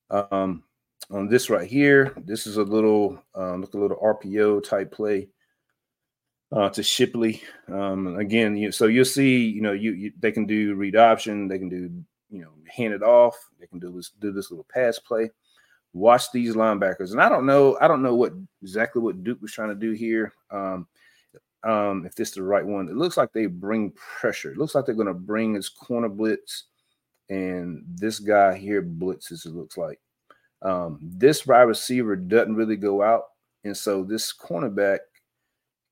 um 0.09 0.63
on 1.11 1.27
this 1.27 1.49
right 1.49 1.67
here, 1.67 2.13
this 2.17 2.45
is 2.45 2.57
a 2.57 2.63
little 2.63 3.21
um, 3.33 3.61
look 3.61 3.73
a 3.73 3.77
little 3.77 3.97
RPO 3.97 4.63
type 4.63 4.91
play 4.91 5.29
uh, 6.51 6.69
to 6.69 6.83
Shipley. 6.83 7.41
Um, 7.67 8.15
again, 8.17 8.55
you, 8.55 8.71
so 8.71 8.85
you'll 8.85 9.05
see, 9.05 9.45
you 9.45 9.61
know, 9.61 9.71
you, 9.71 9.93
you, 9.93 10.11
they 10.19 10.31
can 10.31 10.45
do 10.45 10.75
read 10.75 10.95
option, 10.95 11.47
they 11.47 11.59
can 11.59 11.69
do, 11.69 11.91
you 12.29 12.41
know, 12.41 12.51
hand 12.67 12.93
it 12.93 13.03
off, 13.03 13.35
they 13.59 13.67
can 13.67 13.79
do 13.79 13.91
this 13.91 14.11
do 14.19 14.31
this 14.31 14.51
little 14.51 14.67
pass 14.71 14.99
play. 14.99 15.29
Watch 15.93 16.31
these 16.31 16.53
linebackers, 16.55 17.11
and 17.11 17.21
I 17.21 17.29
don't 17.29 17.47
know, 17.47 17.77
I 17.81 17.87
don't 17.87 18.03
know 18.03 18.13
what 18.13 18.33
exactly 18.61 19.01
what 19.01 19.23
Duke 19.23 19.41
was 19.41 19.51
trying 19.51 19.69
to 19.69 19.75
do 19.75 19.91
here. 19.91 20.33
Um, 20.51 20.87
um, 21.63 22.05
if 22.05 22.13
this 22.15 22.29
is 22.29 22.35
the 22.35 22.43
right 22.43 22.65
one, 22.65 22.87
it 22.87 22.95
looks 22.95 23.17
like 23.17 23.33
they 23.33 23.47
bring 23.47 23.91
pressure. 23.91 24.51
It 24.51 24.57
looks 24.57 24.75
like 24.75 24.85
they're 24.85 24.93
going 24.93 25.07
to 25.07 25.13
bring 25.15 25.55
his 25.55 25.67
corner 25.67 26.07
blitz, 26.07 26.65
and 27.29 27.83
this 27.87 28.19
guy 28.19 28.57
here 28.57 28.81
blitzes. 28.81 29.45
It 29.45 29.53
looks 29.53 29.77
like 29.77 29.99
um, 30.61 30.99
this 31.01 31.45
wide 31.45 31.61
receiver 31.61 32.15
doesn't 32.15 32.55
really 32.55 32.77
go 32.77 33.01
out, 33.01 33.25
and 33.63 33.75
so 33.75 34.03
this 34.03 34.33
cornerback 34.33 34.99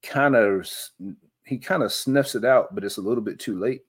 kind 0.03 0.35
of 0.35 0.69
he 1.45 1.57
kind 1.57 1.83
of 1.83 1.93
sniffs 1.93 2.35
it 2.35 2.43
out, 2.43 2.75
but 2.75 2.83
it's 2.83 2.97
a 2.97 3.01
little 3.01 3.23
bit 3.23 3.39
too 3.39 3.57
late. 3.57 3.83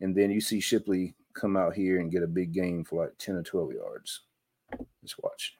And 0.00 0.14
then 0.16 0.30
you 0.30 0.40
see 0.40 0.58
Shipley 0.58 1.14
come 1.34 1.56
out 1.56 1.74
here 1.74 2.00
and 2.00 2.10
get 2.10 2.22
a 2.22 2.26
big 2.26 2.52
gain 2.52 2.84
for 2.84 3.04
like 3.04 3.12
10 3.18 3.36
or 3.36 3.42
12 3.42 3.72
yards. 3.72 4.22
Let's 5.02 5.16
watch. 5.18 5.58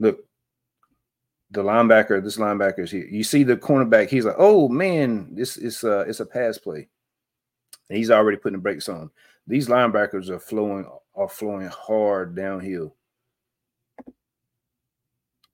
Look, 0.00 0.24
the 1.50 1.62
linebacker, 1.62 2.22
this 2.22 2.36
linebacker 2.36 2.80
is 2.80 2.90
here. 2.90 3.06
You 3.06 3.22
see 3.22 3.44
the 3.44 3.56
cornerback, 3.56 4.08
he's 4.08 4.24
like, 4.24 4.36
oh 4.38 4.68
man, 4.68 5.28
this 5.34 5.56
is 5.56 5.84
uh 5.84 6.04
it's 6.08 6.20
a 6.20 6.26
pass 6.26 6.58
play. 6.58 6.88
And 7.88 7.98
he's 7.98 8.10
already 8.10 8.38
putting 8.38 8.58
the 8.58 8.62
brakes 8.62 8.88
on. 8.88 9.10
These 9.46 9.68
linebackers 9.68 10.30
are 10.30 10.38
flowing 10.38 10.86
are 11.14 11.28
flowing 11.28 11.68
hard 11.68 12.34
downhill. 12.34 12.94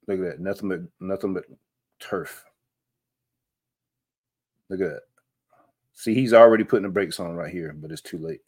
Look 0.07 0.21
at 0.21 0.25
that. 0.25 0.41
Nothing 0.41 0.69
but 0.69 0.81
nothing 1.01 1.35
but 1.35 1.45
turf. 1.99 2.45
Look 4.69 4.81
at 4.81 4.89
that. 4.89 5.03
See, 5.95 6.15
he's 6.15 6.33
already 6.33 6.65
putting 6.65 6.85
the 6.85 6.89
brakes 6.89 7.21
on 7.21 7.35
right 7.35 7.53
here, 7.53 7.75
but 7.77 7.91
it's 7.91 8.01
too 8.01 8.19
late. 8.19 8.41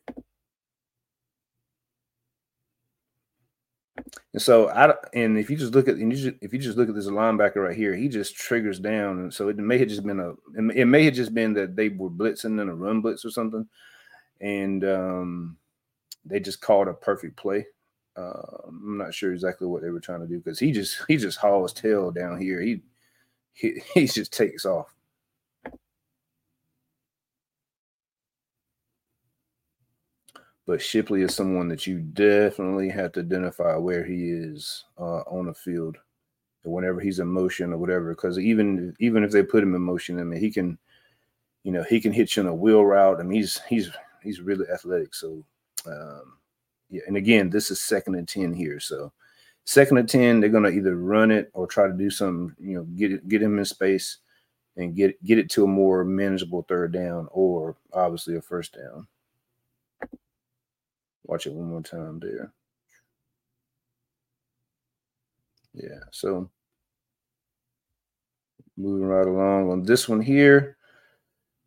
And 4.32 4.40
so 4.40 4.70
I 4.70 4.94
and 5.14 5.38
if 5.38 5.50
you 5.50 5.56
just 5.56 5.74
look 5.74 5.88
at 5.88 5.96
and 5.96 6.10
you 6.10 6.18
just, 6.18 6.36
if 6.40 6.52
you 6.52 6.58
just 6.58 6.78
look 6.78 6.88
at 6.88 6.94
this 6.94 7.08
linebacker 7.08 7.56
right 7.56 7.76
here, 7.76 7.94
he 7.94 8.08
just 8.08 8.36
triggers 8.36 8.78
down. 8.78 9.18
And 9.18 9.34
so 9.34 9.48
it 9.48 9.58
may 9.58 9.78
have 9.78 9.88
just 9.88 10.04
been 10.04 10.20
a 10.20 10.32
it 10.74 10.86
may 10.86 11.04
have 11.04 11.14
just 11.14 11.34
been 11.34 11.52
that 11.54 11.76
they 11.76 11.90
were 11.90 12.10
blitzing 12.10 12.60
in 12.60 12.68
a 12.68 12.74
run 12.74 13.00
blitz 13.00 13.24
or 13.24 13.30
something, 13.30 13.68
and 14.42 14.84
um, 14.84 15.56
they 16.24 16.40
just 16.40 16.60
called 16.60 16.88
a 16.88 16.92
perfect 16.92 17.36
play. 17.36 17.64
Uh, 18.16 18.42
I'm 18.68 18.98
not 18.98 19.14
sure 19.14 19.32
exactly 19.32 19.66
what 19.66 19.80
they 19.80 19.88
were 19.88 20.00
trying 20.00 20.20
to 20.20 20.26
do 20.26 20.38
because 20.38 20.58
he 20.58 20.72
just 20.72 20.98
he 21.08 21.16
just 21.16 21.38
hauls 21.38 21.72
tail 21.72 22.10
down 22.10 22.38
here. 22.38 22.60
He 22.60 22.82
he, 23.54 23.82
he 23.94 24.06
just 24.06 24.32
takes 24.32 24.66
off. 24.66 24.92
But 30.66 30.80
Shipley 30.80 31.22
is 31.22 31.34
someone 31.34 31.68
that 31.68 31.86
you 31.86 31.98
definitely 31.98 32.88
have 32.90 33.12
to 33.12 33.20
identify 33.20 33.76
where 33.76 34.04
he 34.04 34.30
is 34.30 34.84
uh, 34.96 35.22
on 35.22 35.46
the 35.46 35.54
field, 35.54 35.96
whenever 36.62 37.00
he's 37.00 37.18
in 37.18 37.26
motion 37.26 37.72
or 37.72 37.78
whatever. 37.78 38.10
Because 38.10 38.38
even 38.38 38.94
even 39.00 39.24
if 39.24 39.30
they 39.32 39.42
put 39.42 39.62
him 39.62 39.74
in 39.74 39.82
motion, 39.82 40.20
I 40.20 40.24
mean, 40.24 40.40
he 40.40 40.50
can, 40.50 40.78
you 41.64 41.72
know, 41.72 41.82
he 41.82 42.00
can 42.00 42.12
hit 42.12 42.36
you 42.36 42.42
in 42.42 42.48
a 42.48 42.54
wheel 42.54 42.84
route. 42.84 43.18
I 43.18 43.22
mean, 43.22 43.40
he's 43.40 43.60
he's 43.68 43.90
he's 44.22 44.40
really 44.40 44.66
athletic. 44.72 45.14
So, 45.14 45.44
um, 45.86 46.38
yeah. 46.90 47.02
And 47.06 47.16
again, 47.16 47.50
this 47.50 47.70
is 47.70 47.80
second 47.80 48.14
and 48.14 48.28
ten 48.28 48.52
here. 48.52 48.80
So, 48.80 49.12
second 49.64 49.98
and 49.98 50.08
ten, 50.08 50.40
they're 50.40 50.50
gonna 50.50 50.70
either 50.70 50.96
run 50.96 51.30
it 51.30 51.50
or 51.54 51.66
try 51.66 51.86
to 51.86 51.92
do 51.92 52.10
some, 52.10 52.56
you 52.58 52.76
know, 52.76 52.84
get 52.84 53.12
it, 53.12 53.28
get 53.28 53.42
him 53.42 53.58
in 53.58 53.64
space 53.64 54.18
and 54.76 54.94
get 54.94 55.22
get 55.24 55.38
it 55.38 55.50
to 55.50 55.64
a 55.64 55.68
more 55.68 56.04
manageable 56.04 56.64
third 56.68 56.92
down 56.92 57.28
or 57.32 57.76
obviously 57.92 58.36
a 58.36 58.42
first 58.42 58.74
down. 58.74 59.06
Watch 61.24 61.46
it 61.46 61.52
one 61.52 61.68
more 61.68 61.82
time 61.82 62.18
there. 62.20 62.52
Yeah, 65.74 66.00
so 66.10 66.50
moving 68.76 69.06
right 69.06 69.26
along 69.26 69.70
on 69.70 69.82
this 69.82 70.08
one 70.08 70.20
here. 70.20 70.76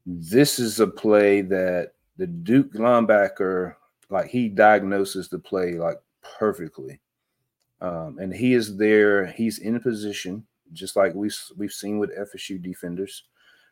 This 0.05 0.59
is 0.59 0.79
a 0.79 0.87
play 0.87 1.41
that 1.41 1.93
the 2.17 2.27
Duke 2.27 2.73
linebacker, 2.73 3.75
like 4.09 4.27
he 4.27 4.49
diagnoses 4.49 5.29
the 5.29 5.39
play 5.39 5.73
like 5.73 5.97
perfectly. 6.39 6.99
Um, 7.81 8.17
and 8.19 8.33
he 8.33 8.53
is 8.53 8.77
there, 8.77 9.25
he's 9.25 9.59
in 9.59 9.79
position, 9.79 10.45
just 10.73 10.95
like 10.95 11.13
we've 11.13 11.37
we've 11.57 11.71
seen 11.71 11.99
with 11.99 12.17
FSU 12.17 12.61
defenders. 12.61 13.23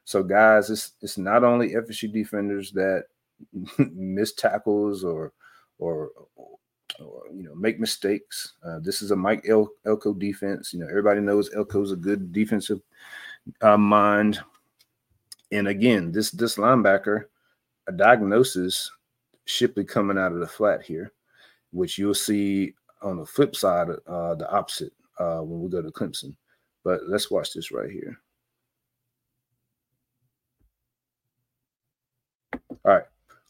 So, 0.05 0.21
guys, 0.23 0.69
it's 0.69 0.91
it's 1.01 1.17
not 1.17 1.43
only 1.43 1.71
FSU 1.73 2.11
defenders 2.11 2.71
that 2.71 3.05
miss 3.77 4.33
tackles 4.33 5.03
or 5.03 5.31
or, 5.79 6.11
or 6.35 7.21
you 7.33 7.43
know 7.43 7.55
make 7.55 7.79
mistakes. 7.79 8.53
Uh, 8.63 8.79
this 8.79 9.01
is 9.01 9.11
a 9.11 9.15
Mike 9.15 9.45
El- 9.47 9.71
Elko 9.85 10.13
defense. 10.13 10.73
You 10.73 10.79
know 10.79 10.87
everybody 10.87 11.21
knows 11.21 11.53
Elko's 11.53 11.91
a 11.91 11.97
good 11.97 12.31
defensive 12.31 12.81
uh, 13.61 13.77
mind. 13.77 14.39
And 15.51 15.67
again, 15.67 16.11
this 16.11 16.31
this 16.31 16.57
linebacker, 16.57 17.25
a 17.87 17.91
diagnosis 17.91 18.89
Shipley 19.45 19.83
coming 19.83 20.17
out 20.17 20.31
of 20.31 20.39
the 20.39 20.47
flat 20.47 20.81
here, 20.83 21.11
which 21.71 21.97
you'll 21.97 22.13
see 22.13 22.73
on 23.01 23.17
the 23.17 23.25
flip 23.25 23.55
side, 23.55 23.89
uh, 24.07 24.35
the 24.35 24.49
opposite 24.49 24.93
uh, 25.19 25.39
when 25.39 25.61
we 25.61 25.69
go 25.69 25.81
to 25.81 25.91
Clemson. 25.91 26.35
But 26.83 27.01
let's 27.07 27.29
watch 27.29 27.53
this 27.53 27.71
right 27.71 27.89
here. 27.89 28.19
All 32.85 32.93
right. 32.93 33.03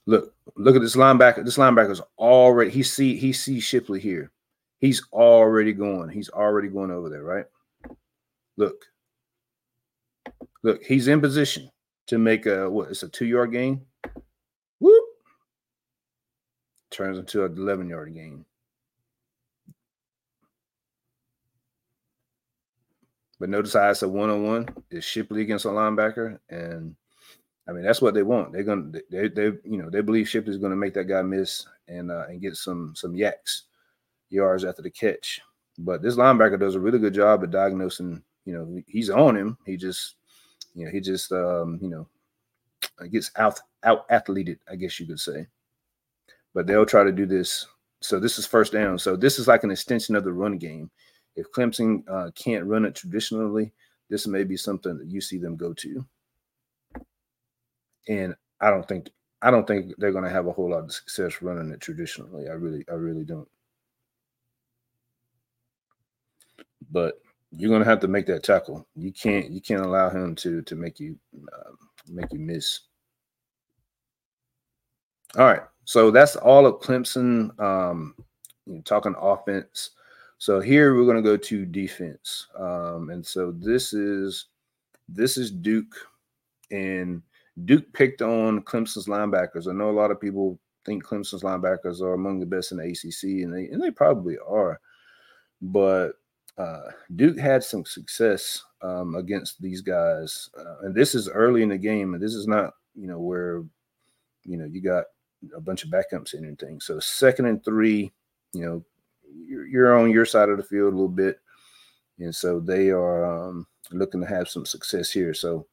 Look, 0.06 0.34
look 0.56 0.75
at 0.75 0.82
this 0.82 0.96
linebacker. 0.96 1.46
This 1.46 1.58
linebacker's 1.58 2.02
already 2.18 2.70
he 2.72 2.84
see 2.84 3.16
he 3.16 3.32
sees 3.34 3.63
Shipley 3.63 4.00
here. 4.00 4.32
He's 4.80 5.02
already 5.13 5.72
going. 5.72 6.10
He's 6.10 6.30
already 6.30 6.68
going 6.68 6.92
over 6.92 7.10
there, 7.10 7.24
right? 7.24 7.46
Look. 8.58 8.86
Look, 10.62 10.84
he's 10.84 11.08
in 11.08 11.22
position 11.22 11.70
to 12.08 12.18
make 12.18 12.46
a 12.46 12.70
what? 12.70 12.90
It's 12.90 13.04
a 13.04 13.10
two-yard 13.10 13.52
gain. 13.52 13.82
Whoop. 14.80 15.06
Turns 16.94 17.18
into 17.18 17.44
an 17.44 17.56
11-yard 17.56 18.14
gain. 18.14 18.46
But 23.40 23.50
notice 23.50 23.74
how 23.74 23.90
it's 23.90 24.04
a 24.04 24.08
one-on-one. 24.08 24.70
It's 24.92 25.06
Shipley 25.06 25.42
against 25.42 25.66
a 25.66 25.70
linebacker, 25.70 26.40
and 26.50 26.96
I 27.68 27.72
mean, 27.72 27.84
that's 27.84 28.02
what 28.02 28.14
they 28.14 28.24
want. 28.24 28.54
They're 28.54 28.64
gonna 28.64 28.92
they 29.10 29.28
they 29.28 29.46
you 29.66 29.82
know 29.82 29.90
they 29.90 30.02
believe 30.02 30.30
Shipley's 30.30 30.58
gonna 30.58 30.76
make 30.76 30.94
that 30.94 31.10
guy 31.10 31.22
miss 31.24 31.66
and 31.88 32.12
uh, 32.12 32.26
and 32.30 32.42
get 32.42 32.56
some 32.56 32.94
some 32.96 33.16
yaks 33.16 33.64
yards 34.30 34.64
after 34.64 34.82
the 34.82 34.90
catch. 34.90 35.42
But 35.78 36.02
this 36.02 36.16
linebacker 36.16 36.60
does 36.60 36.76
a 36.76 36.80
really 36.80 37.00
good 37.00 37.14
job 37.14 37.44
at 37.44 37.52
diagnosing. 37.52 38.22
You 38.46 38.54
know, 38.54 38.84
he's 38.88 39.10
on 39.10 39.36
him. 39.36 39.58
He 39.66 39.78
just 39.78 40.16
you 40.76 40.86
know 40.86 40.92
he 40.92 41.02
just 41.02 41.32
um, 41.32 41.80
you 41.82 41.90
know 41.90 42.08
gets 43.08 43.32
out 43.38 43.60
out 43.84 44.08
athleted, 44.10 44.60
I 44.70 44.76
guess 44.76 45.00
you 45.00 45.08
could 45.08 45.20
say. 45.20 45.48
But 46.53 46.67
they'll 46.67 46.86
try 46.86 47.03
to 47.03 47.12
do 47.12 47.25
this. 47.25 47.65
So 48.01 48.19
this 48.19 48.38
is 48.38 48.45
first 48.45 48.74
down. 48.74 49.00
So 49.00 49.15
this 49.15 49.39
is 49.39 49.48
like 49.48 49.63
an 49.63 49.72
extension 49.72 50.15
of 50.15 50.24
the 50.24 50.33
run 50.33 50.57
game. 50.57 50.91
If 51.36 51.51
Clemson 51.51 52.03
uh, 52.10 52.31
can't 52.36 52.65
run 52.65 52.86
it 52.86 52.95
traditionally, 52.95 53.72
this 54.10 54.27
may 54.27 54.43
be 54.43 54.57
something 54.57 54.98
that 54.98 55.07
you 55.07 55.22
see 55.22 55.38
them 55.38 55.55
go 55.55 55.74
to 55.74 56.05
and 58.07 58.36
I 58.62 58.69
don't 58.69 58.88
think 58.88 59.10
I 59.41 59.51
don't 59.51 59.67
think 59.67 59.93
they're 59.98 60.12
going 60.12 60.24
to 60.24 60.29
have 60.29 60.48
a 60.48 60.51
whole 60.51 60.69
lot 60.69 60.83
of 60.83 60.93
success 60.93 61.41
running 61.41 61.72
it 61.72 61.81
traditionally. 61.81 62.48
I 62.48 62.53
really, 62.53 62.86
I 62.89 62.93
really 62.93 63.25
don't. 63.25 63.48
But 66.91 67.19
you're 67.51 67.69
going 67.69 67.83
to 67.83 67.89
have 67.89 68.00
to 68.01 68.07
make 68.07 68.25
that 68.27 68.43
tackle. 68.43 68.88
You 68.95 69.12
can't, 69.12 69.51
you 69.51 69.60
can't 69.60 69.83
allow 69.83 70.10
him 70.10 70.33
to 70.36 70.62
to 70.62 70.75
make 70.75 71.00
you 71.00 71.17
uh, 71.51 71.72
make 72.07 72.31
you 72.31 72.39
miss. 72.39 72.79
All 75.38 75.46
right, 75.46 75.63
so 75.86 76.12
that's 76.12 76.36
all 76.36 76.66
of 76.66 76.80
Clemson. 76.82 77.60
Um, 77.60 78.16
talking 78.86 79.16
offense. 79.20 79.92
So 80.38 80.60
here 80.60 80.96
we're 80.96 81.06
going 81.06 81.18
to 81.18 81.24
go 81.24 81.38
to 81.38 81.66
defense. 81.66 82.48
Um, 82.58 83.10
and 83.10 83.25
so 83.25 83.52
this 83.52 83.94
is 83.94 84.48
this 85.10 85.38
is 85.38 85.52
Duke 85.52 85.96
and 86.72 87.22
Duke 87.66 87.92
picked 87.94 88.22
on 88.22 88.62
Clemson's 88.62 89.08
linebackers. 89.08 89.68
I 89.68 89.74
know 89.74 89.90
a 89.90 89.92
lot 89.92 90.12
of 90.12 90.20
people 90.20 90.60
think 90.86 91.04
Clemson's 91.04 91.44
linebackers 91.44 92.02
are 92.02 92.13
among 92.13 92.40
the 92.40 92.46
best 92.46 92.72
in 92.72 92.78
the 92.78 92.86
ACC, 92.86 93.44
and 93.44 93.54
they 93.54 93.72
and 93.72 93.82
they 93.82 93.92
probably 93.92 94.38
are. 94.48 94.80
But 95.62 96.13
uh, 96.58 96.90
Duke 97.16 97.40
had 97.40 97.63
some 97.63 97.86
success 97.86 98.63
um, 98.82 99.16
against 99.16 99.62
these 99.62 99.82
guys, 99.82 100.50
uh, 100.58 100.80
and 100.82 100.96
this 100.96 101.16
is 101.16 101.30
early 101.30 101.63
in 101.63 101.70
the 101.70 101.78
game, 101.78 102.13
and 102.13 102.22
this 102.22 102.34
is 102.34 102.48
not 102.48 102.74
you 102.96 103.08
know 103.08 103.20
where 103.20 103.63
you 104.44 104.58
know 104.58 104.66
you 104.66 104.82
got 104.82 105.06
a 105.56 105.62
bunch 105.62 105.84
of 105.84 105.90
backups 105.90 106.34
and 106.34 106.46
anything. 106.46 106.80
So 106.80 107.00
second 107.00 107.46
and 107.46 107.64
three, 107.64 108.12
you 108.54 108.66
know, 108.66 108.84
you're, 109.36 109.66
you're 109.68 109.98
on 110.00 110.12
your 110.12 110.26
side 110.26 110.50
of 110.50 110.58
the 110.58 110.64
field 110.64 110.94
a 110.94 110.96
little 110.96 111.08
bit, 111.08 111.40
and 112.20 112.34
so 112.34 112.60
they 112.60 112.90
are 112.90 113.26
um, 113.26 113.68
looking 113.92 114.22
to 114.22 114.28
have 114.28 114.48
some 114.48 114.66
success 114.66 115.12
here. 115.12 115.34
So 115.34 115.66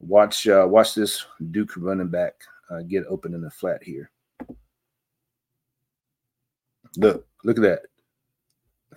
watch 0.00 0.46
uh, 0.48 0.66
watch 0.68 0.94
this 0.94 1.24
Duke 1.50 1.72
running 1.76 2.08
back 2.08 2.34
uh, 2.70 2.82
get 2.82 3.04
open 3.08 3.34
in 3.34 3.42
the 3.42 3.50
flat 3.50 3.82
here. 3.82 4.10
Look, 6.96 7.26
look 7.44 7.58
at 7.58 7.82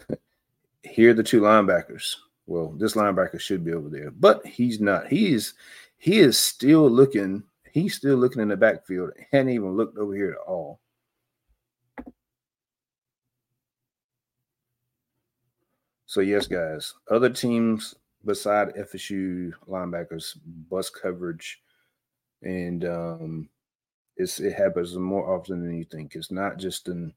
that. 0.09 0.19
here 0.83 1.11
are 1.11 1.13
the 1.13 1.23
two 1.23 1.41
linebackers. 1.41 2.15
Well, 2.47 2.73
this 2.77 2.93
linebacker 2.93 3.39
should 3.39 3.63
be 3.63 3.73
over 3.73 3.89
there, 3.89 4.11
but 4.11 4.45
he's 4.45 4.79
not. 4.79 5.07
He 5.07 5.33
is 5.33 5.53
he 5.97 6.19
is 6.19 6.37
still 6.37 6.89
looking. 6.89 7.43
He's 7.75 7.93
still 7.93 8.15
looking 8.15 8.41
in 8.41 8.47
the 8.47 8.55
backfield. 8.55 9.11
Hadn't 9.33 9.49
even 9.49 9.75
looked 9.75 9.97
over 9.97 10.15
here 10.15 10.31
at 10.31 10.49
all. 10.49 10.79
So 16.05 16.21
yes, 16.21 16.47
guys, 16.47 16.93
other 17.11 17.29
teams 17.29 17.93
beside 18.23 18.75
FSU 18.75 19.51
linebackers 19.67 20.37
bust 20.71 20.97
coverage, 20.97 21.61
and 22.43 22.85
um, 22.85 23.49
it's 24.15 24.39
it 24.39 24.53
happens 24.53 24.95
more 24.95 25.35
often 25.35 25.61
than 25.61 25.77
you 25.77 25.83
think. 25.83 26.15
It's 26.15 26.31
not 26.31 26.57
just 26.57 26.87
an 26.87 27.13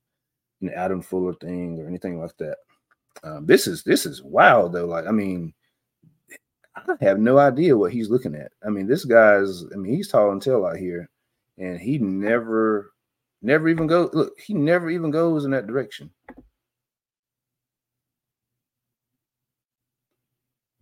an 0.61 0.71
Adam 0.71 1.03
Fuller 1.03 1.35
thing 1.35 1.79
or 1.79 1.87
anything 1.87 2.19
like 2.19 2.37
that. 2.38 2.57
Um, 3.23 3.47
this 3.47 3.69
is 3.69 3.85
this 3.85 4.07
is 4.07 4.25
wild 4.25 4.73
though. 4.73 4.87
Like 4.87 5.07
I 5.07 5.12
mean, 5.12 5.55
I 6.87 7.04
have 7.04 7.18
no 7.18 7.38
idea 7.38 7.76
what 7.76 7.92
he's 7.92 8.11
looking 8.11 8.35
at. 8.35 8.52
I 8.64 8.70
mean, 8.70 8.87
this 8.87 9.04
guy's. 9.04 9.64
I 9.73 9.76
mean, 9.76 9.94
he's 9.94 10.08
tall 10.08 10.30
and 10.30 10.42
tall 10.42 10.66
out 10.66 10.76
here, 10.76 11.08
and 11.56 11.80
he 11.80 11.99
never, 11.99 12.92
never 13.42 13.68
even 13.68 13.87
go. 13.87 14.11
Look, 14.12 14.38
he 14.40 14.54
never 14.54 14.90
even 14.90 15.11
goes 15.11 15.44
in 15.44 15.50
that 15.52 15.66
direction. 15.66 16.11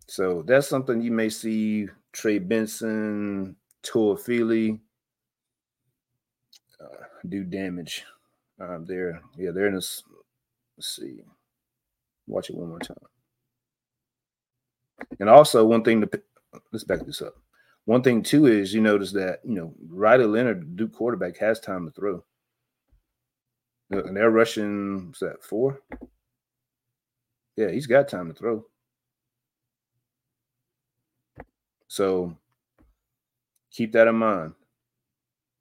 So 0.09 0.43
that's 0.47 0.69
something 0.69 1.01
you 1.01 1.11
may 1.11 1.29
see 1.29 1.89
Trey 2.13 2.39
Benson, 2.39 3.57
Toafili 3.83 4.81
uh, 6.81 7.05
do 7.29 7.45
damage. 7.45 8.05
Um, 8.59 8.87
there, 8.87 9.21
yeah, 9.37 9.51
they're 9.51 9.67
in 9.67 9.75
this. 9.75 10.03
Let's 10.77 10.97
see. 10.97 11.21
Watch 12.27 12.51
it 12.51 12.57
one 12.57 12.69
more 12.69 12.79
time. 12.79 12.97
And 15.21 15.29
also, 15.29 15.65
one 15.65 15.85
thing 15.85 16.01
to 16.01 16.23
let's 16.73 16.85
back 16.85 17.05
this 17.05 17.23
up. 17.23 17.35
One 17.85 18.03
thing 18.03 18.23
too 18.23 18.47
is 18.47 18.75
you 18.75 18.81
notice 18.81 19.13
that 19.13 19.41
you 19.45 19.55
know 19.55 19.75
Riley 19.89 20.27
Leonard, 20.27 20.77
Duke 20.77 20.93
quarterback, 20.93 21.37
has 21.39 21.61
time 21.61 21.87
to 21.87 21.93
throw. 21.93 22.25
And 23.91 24.17
they're 24.17 24.31
rushing. 24.31 25.09
What's 25.09 25.21
that 25.21 25.45
four? 25.45 25.81
Yeah, 27.57 27.71
he's 27.71 27.87
got 27.87 28.09
time 28.09 28.29
to 28.29 28.35
throw. 28.35 28.65
So 31.89 32.37
keep 33.71 33.93
that 33.93 34.09
in 34.09 34.17
mind. 34.17 34.55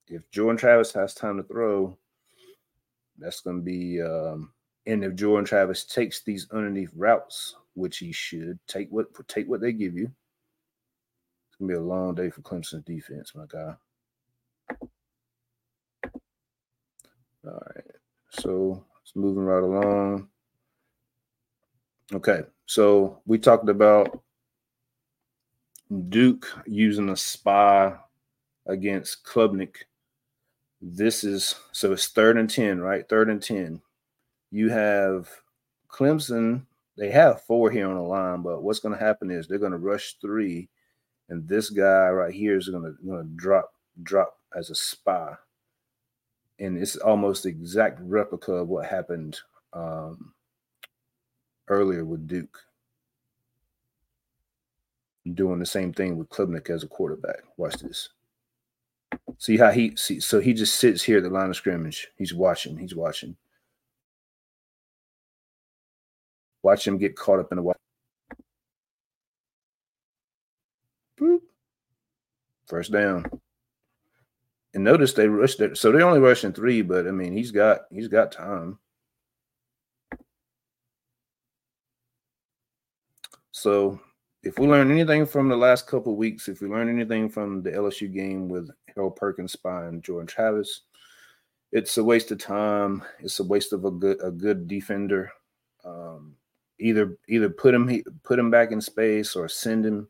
If 0.07 0.29
Jordan 0.31 0.57
Travis 0.57 0.91
has 0.93 1.13
time 1.13 1.37
to 1.37 1.43
throw, 1.43 1.97
that's 3.17 3.41
going 3.41 3.57
to 3.57 3.61
be. 3.61 4.01
Um, 4.01 4.51
and 4.87 5.03
if 5.03 5.15
Jordan 5.15 5.45
Travis 5.45 5.85
takes 5.85 6.21
these 6.23 6.47
underneath 6.51 6.91
routes, 6.95 7.55
which 7.75 7.99
he 7.99 8.11
should 8.11 8.59
take 8.67 8.89
what 8.89 9.07
take 9.27 9.47
what 9.47 9.61
they 9.61 9.71
give 9.71 9.95
you, 9.95 10.11
it's 11.47 11.55
gonna 11.59 11.71
be 11.71 11.77
a 11.77 11.81
long 11.81 12.15
day 12.15 12.29
for 12.29 12.41
Clemson's 12.41 12.83
defense, 12.83 13.33
my 13.35 13.45
guy. 13.47 13.75
All 17.45 17.61
right, 17.75 17.85
so 18.31 18.83
it's 19.03 19.15
moving 19.15 19.43
right 19.43 19.63
along. 19.63 20.29
Okay, 22.13 22.41
so 22.65 23.21
we 23.25 23.37
talked 23.37 23.69
about 23.69 24.21
Duke 26.09 26.47
using 26.65 27.09
a 27.09 27.15
spy 27.15 27.93
against 28.65 29.23
Klubnik. 29.23 29.75
This 30.81 31.23
is 31.23 31.55
so 31.71 31.93
it's 31.93 32.07
third 32.07 32.37
and 32.37 32.49
10, 32.49 32.79
right? 32.79 33.07
Third 33.07 33.29
and 33.29 33.41
10. 33.41 33.81
You 34.51 34.69
have 34.69 35.29
Clemson, 35.89 36.65
they 36.97 37.11
have 37.11 37.41
four 37.41 37.69
here 37.71 37.87
on 37.87 37.95
the 37.95 38.01
line, 38.01 38.41
but 38.41 38.63
what's 38.63 38.79
going 38.79 38.97
to 38.97 39.03
happen 39.03 39.29
is 39.31 39.47
they're 39.47 39.57
going 39.57 39.71
to 39.71 39.77
rush 39.77 40.15
three, 40.21 40.69
and 41.29 41.47
this 41.47 41.69
guy 41.69 42.09
right 42.09 42.33
here 42.33 42.57
is 42.57 42.69
going 42.69 42.83
to, 42.83 42.95
going 43.05 43.23
to 43.23 43.35
drop 43.35 43.73
drop 44.01 44.37
as 44.55 44.69
a 44.69 44.75
spy. 44.75 45.33
And 46.59 46.77
it's 46.77 46.95
almost 46.95 47.43
the 47.43 47.49
exact 47.49 47.99
replica 48.01 48.53
of 48.53 48.69
what 48.69 48.85
happened 48.85 49.39
um, 49.73 50.33
earlier 51.67 52.05
with 52.05 52.27
Duke 52.27 52.59
doing 55.33 55.59
the 55.59 55.65
same 55.65 55.91
thing 55.91 56.17
with 56.17 56.29
Klubnik 56.29 56.69
as 56.69 56.83
a 56.83 56.87
quarterback. 56.87 57.43
Watch 57.57 57.77
this. 57.77 58.09
See 59.37 59.57
how 59.57 59.71
he 59.71 59.95
see 59.95 60.19
so 60.19 60.39
he 60.39 60.53
just 60.53 60.75
sits 60.75 61.03
here 61.03 61.17
at 61.17 61.23
the 61.23 61.29
line 61.29 61.49
of 61.49 61.55
scrimmage. 61.55 62.09
He's 62.17 62.33
watching. 62.33 62.77
He's 62.77 62.95
watching. 62.95 63.35
Watch 66.65 66.87
him 66.87 66.97
get 66.97 67.15
caught 67.15 67.39
up 67.39 67.51
in 67.51 67.57
the 67.57 67.61
watch. 67.61 67.77
Boop. 71.15 71.41
First 72.65 72.91
down. 72.91 73.23
And 74.73 74.83
notice 74.83 75.13
they 75.13 75.27
rushed 75.27 75.61
it. 75.61 75.77
So 75.77 75.91
they're 75.91 76.01
only 76.01 76.19
rushing 76.19 76.53
three, 76.53 76.81
but 76.81 77.07
I 77.07 77.11
mean 77.11 77.33
he's 77.33 77.51
got 77.51 77.81
he's 77.91 78.07
got 78.07 78.31
time. 78.31 78.79
So 83.51 83.99
if 84.41 84.57
we 84.57 84.65
learn 84.65 84.89
anything 84.89 85.27
from 85.27 85.49
the 85.49 85.55
last 85.55 85.85
couple 85.85 86.15
weeks, 86.15 86.47
if 86.47 86.61
we 86.61 86.67
learn 86.67 86.89
anything 86.89 87.29
from 87.29 87.61
the 87.61 87.73
LSU 87.73 88.11
game 88.11 88.49
with 88.49 88.71
Harold 88.87 89.17
Perkins 89.17 89.51
spying 89.51 90.01
Jordan 90.01 90.25
Travis, 90.25 90.81
it's 91.71 91.95
a 91.99 92.03
waste 92.03 92.31
of 92.31 92.39
time. 92.39 93.03
It's 93.19 93.39
a 93.39 93.43
waste 93.43 93.71
of 93.71 93.85
a 93.85 93.91
good 93.91 94.17
a 94.23 94.31
good 94.31 94.67
defender. 94.67 95.31
Um, 95.83 96.37
either 96.79 97.17
either 97.27 97.49
put 97.49 97.73
him 97.73 98.03
put 98.23 98.39
him 98.39 98.49
back 98.51 98.71
in 98.71 98.81
space 98.81 99.35
or 99.35 99.47
send 99.47 99.85
him 99.85 100.07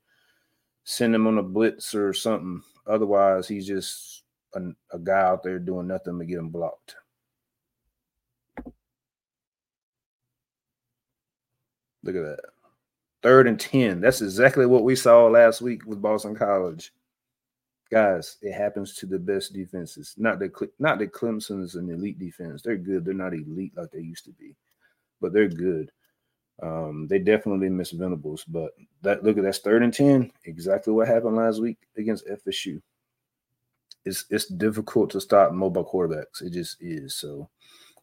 send 0.84 1.14
him 1.14 1.28
on 1.28 1.38
a 1.38 1.44
blitz 1.44 1.94
or 1.94 2.14
something. 2.14 2.62
Otherwise, 2.88 3.48
he's 3.48 3.68
just 3.68 4.24
a, 4.54 4.62
a 4.92 5.00
guy 5.00 5.22
out 5.22 5.44
there 5.44 5.60
doing 5.60 5.88
nothing 5.88 6.18
but 6.18 6.28
get 6.28 6.38
him 6.38 6.50
blocked. 6.50 6.96
Look 12.04 12.16
at 12.16 12.22
that. 12.22 12.40
Third 13.24 13.48
and 13.48 13.60
10. 13.60 14.02
That's 14.02 14.22
exactly 14.22 14.68
what 14.68 14.84
we 14.84 14.96
saw 14.96 15.26
last 15.26 15.60
week 15.60 15.86
with 15.88 16.02
Boston 16.02 16.36
College. 16.36 16.94
Guys, 17.92 18.38
it 18.42 18.54
happens 18.54 18.94
to 18.96 19.08
the 19.08 19.18
best 19.18 19.54
defenses. 19.54 20.14
Not 20.18 20.38
that 20.40 20.52
not 20.80 21.00
that 21.00 21.14
Clemson 21.14 21.64
is 21.64 21.76
an 21.76 21.90
elite 21.90 22.20
defense. 22.20 22.62
They're 22.62 22.78
good. 22.78 23.04
They're 23.06 23.14
not 23.14 23.34
elite 23.34 23.74
like 23.76 23.92
they 23.92 24.00
used 24.00 24.26
to 24.26 24.32
be, 24.32 24.56
but 25.22 25.34
they're 25.34 25.48
good. 25.48 25.92
Um, 26.62 27.08
they 27.08 27.20
definitely 27.20 27.70
miss 27.70 27.92
Venables, 27.92 28.46
but 28.46 28.72
that 29.02 29.24
look 29.24 29.38
at 29.38 29.44
that's 29.44 29.60
third 29.60 29.84
and 29.84 29.94
10. 29.94 30.32
Exactly 30.46 30.94
what 30.94 31.08
happened 31.08 31.36
last 31.36 31.62
week 31.62 31.78
against 31.98 32.28
FSU. 32.28 32.82
It's 34.06 34.26
it's 34.30 34.46
difficult 34.46 35.10
to 35.12 35.22
stop 35.22 35.52
mobile 35.52 35.86
quarterbacks. 35.86 36.42
It 36.42 36.54
just 36.54 36.78
is. 36.82 37.16
So 37.16 37.50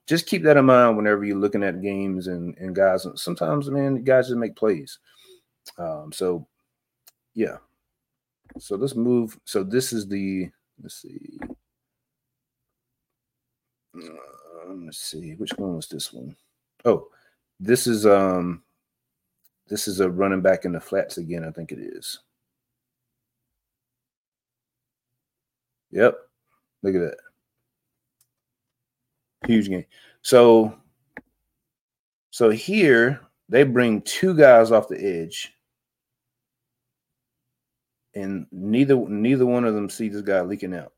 just 0.07 0.27
keep 0.27 0.43
that 0.43 0.57
in 0.57 0.65
mind 0.67 0.97
whenever 0.97 1.25
you're 1.25 1.37
looking 1.37 1.63
at 1.63 1.81
games 1.81 2.27
and, 2.27 2.57
and 2.59 2.75
guys. 2.75 3.07
Sometimes, 3.15 3.71
man, 3.71 4.03
guys 4.03 4.29
just 4.29 4.39
make 4.39 4.57
plays. 4.57 4.99
Um, 5.79 6.13
so 6.13 6.47
yeah. 7.35 7.57
So 8.59 8.77
let's 8.77 8.95
move. 8.95 9.39
So 9.45 9.63
this 9.63 9.93
is 9.93 10.07
the 10.09 10.51
let's 10.83 11.01
see. 11.01 11.39
Uh, 13.97 14.75
let's 14.85 14.99
see 14.99 15.35
which 15.37 15.53
one 15.57 15.77
was 15.77 15.89
this 15.89 16.13
one. 16.13 16.37
Oh, 16.85 17.09
this 17.63 17.87
is 17.87 18.05
um 18.05 18.63
this 19.69 19.87
is 19.87 20.01
a 20.01 20.11
running 20.11 20.43
back 20.43 20.65
in 20.65 20.73
the 20.73 20.81
flats 20.81 21.17
again. 21.17 21.45
I 21.45 21.53
think 21.53 21.71
it 21.71 21.79
is. 21.79 22.19
Yep. 25.93 26.19
Look 26.83 26.95
at 26.97 27.01
that. 27.01 27.17
Huge 29.47 29.69
game. 29.69 29.85
So 30.23 30.75
so 32.31 32.51
here 32.51 33.21
they 33.49 33.63
bring 33.63 34.03
two 34.03 34.35
guys 34.35 34.73
off 34.73 34.89
the 34.89 35.01
edge, 35.01 35.55
and 38.15 38.47
neither 38.51 38.97
neither 38.97 39.47
one 39.47 39.65
of 39.65 39.75
them 39.75 39.89
see 39.89 40.09
this 40.09 40.23
guy 40.23 40.41
leaking 40.41 40.75
out. 40.75 40.93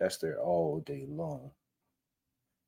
That's 0.00 0.16
there 0.16 0.40
all 0.40 0.80
day 0.80 1.04
long. 1.06 1.50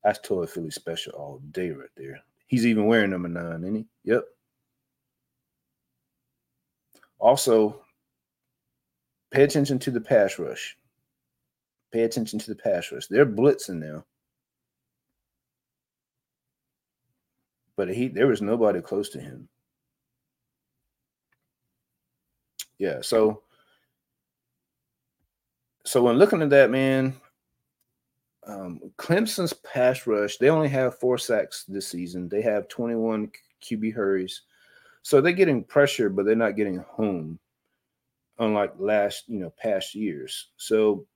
That's 0.05 0.19
Toafili 0.21 0.73
special 0.73 1.15
all 1.15 1.41
day 1.51 1.71
right 1.71 1.89
there. 1.97 2.21
He's 2.47 2.67
even 2.67 2.87
wearing 2.87 3.11
number 3.11 3.29
nine, 3.29 3.63
isn't 3.63 3.75
he? 3.75 3.87
Yep. 4.05 4.25
Also, 7.19 7.83
pay 9.31 9.45
attention 9.45 9.79
to 9.79 9.91
the 9.91 10.01
pass 10.01 10.39
rush. 10.39 10.77
Pay 11.91 12.03
attention 12.03 12.39
to 12.39 12.49
the 12.49 12.57
pass 12.57 12.93
rush. 12.93 13.07
They're 13.07 13.25
blitzing 13.25 13.79
now. 13.79 14.05
But 17.77 17.89
he 17.89 18.09
there 18.09 18.27
was 18.27 18.43
nobody 18.43 18.83
close 18.83 19.09
to 19.11 19.21
him. 19.21 19.49
Yeah, 22.79 23.01
so 23.01 23.43
so 25.85 26.03
when 26.03 26.19
looking 26.19 26.43
at 26.43 26.51
that, 26.51 26.71
man, 26.71 27.15
um, 28.47 28.81
Clemson's 28.99 29.53
pass 29.53 30.07
rush, 30.07 30.37
they 30.39 30.51
only 30.51 30.69
have 30.69 30.99
four 30.99 31.19
sacks 31.19 31.65
this 31.69 31.89
season. 31.89 32.29
They 32.29 32.43
have 32.43 32.69
21 32.69 33.31
QB 33.63 33.95
hurries. 33.95 34.43
So 35.03 35.21
they're 35.21 35.33
getting 35.33 35.65
pressure, 35.65 36.09
but 36.09 36.27
they're 36.27 36.35
not 36.35 36.57
getting 36.57 36.79
home, 36.79 37.39
unlike 38.39 38.75
last, 38.79 39.25
you 39.29 39.39
know, 39.39 39.53
past 39.59 39.95
years. 39.95 40.49
So 40.57 41.07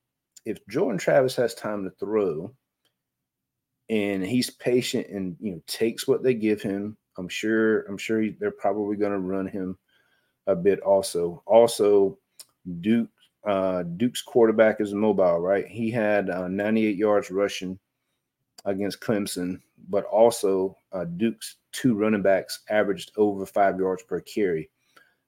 if 0.45 0.65
Jordan 0.67 0.97
Travis 0.97 1.35
has 1.35 1.53
time 1.53 1.83
to 1.83 1.89
throw 1.91 2.53
and 3.89 4.23
he's 4.23 4.49
patient 4.49 5.07
and 5.07 5.35
you 5.39 5.53
know 5.53 5.61
takes 5.67 6.07
what 6.07 6.23
they 6.23 6.33
give 6.33 6.61
him, 6.61 6.97
I'm 7.17 7.29
sure, 7.29 7.81
I'm 7.83 7.97
sure 7.97 8.21
he, 8.21 8.35
they're 8.39 8.51
probably 8.51 8.95
going 8.95 9.11
to 9.13 9.19
run 9.19 9.47
him 9.47 9.77
a 10.47 10.55
bit 10.55 10.79
also. 10.81 11.43
Also, 11.45 12.17
Duke 12.81 13.09
uh, 13.47 13.83
Duke's 13.83 14.21
quarterback 14.21 14.81
is 14.81 14.93
mobile, 14.93 15.39
right? 15.39 15.65
He 15.65 15.89
had 15.89 16.29
uh, 16.29 16.49
98 16.49 16.97
yards 16.97 17.31
rushing 17.31 17.79
against 18.65 18.99
Clemson, 18.99 19.61
but 19.89 20.03
also 20.05 20.77
uh, 20.91 21.05
Duke's 21.05 21.55
two 21.71 21.95
running 21.95 22.21
backs 22.21 22.59
averaged 22.69 23.11
over 23.15 23.45
five 23.45 23.79
yards 23.79 24.03
per 24.03 24.19
carry 24.19 24.69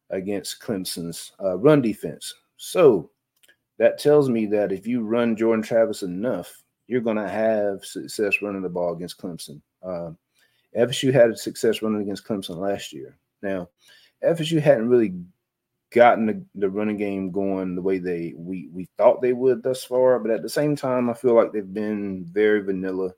against 0.09 0.61
Clemson's 0.61 1.31
uh, 1.41 1.57
run 1.57 1.81
defense. 1.81 2.33
So 2.57 3.09
that 3.77 3.97
tells 3.97 4.29
me 4.29 4.45
that 4.47 4.73
if 4.73 4.85
you 4.85 5.01
run 5.01 5.37
Jordan 5.37 5.63
Travis 5.63 6.03
enough, 6.03 6.61
you're 6.87 7.01
going 7.01 7.17
to 7.17 7.29
have 7.29 7.85
success 7.85 8.41
running 8.41 8.63
the 8.63 8.69
ball 8.69 8.93
against 8.93 9.17
Clemson. 9.17 9.61
Uh, 9.81 10.11
FSU 10.77 11.13
had 11.13 11.37
success 11.37 11.81
running 11.81 12.01
against 12.01 12.25
Clemson 12.27 12.57
last 12.57 12.91
year. 12.91 13.17
Now, 13.41 13.69
FSU 14.23 14.61
hadn't 14.61 14.89
really 14.89 15.13
gotten 15.91 16.25
the, 16.27 16.45
the 16.55 16.69
running 16.69 16.97
game 16.97 17.31
going 17.31 17.75
the 17.75 17.81
way 17.81 17.97
they 17.97 18.33
we 18.35 18.69
we 18.71 18.87
thought 18.97 19.21
they 19.21 19.33
would 19.33 19.63
thus 19.63 19.83
far. 19.83 20.19
But 20.19 20.31
at 20.31 20.41
the 20.41 20.49
same 20.49 20.75
time, 20.75 21.09
I 21.09 21.13
feel 21.13 21.35
like 21.35 21.51
they've 21.51 21.73
been 21.73 22.25
very 22.25 22.61
vanilla, 22.61 23.11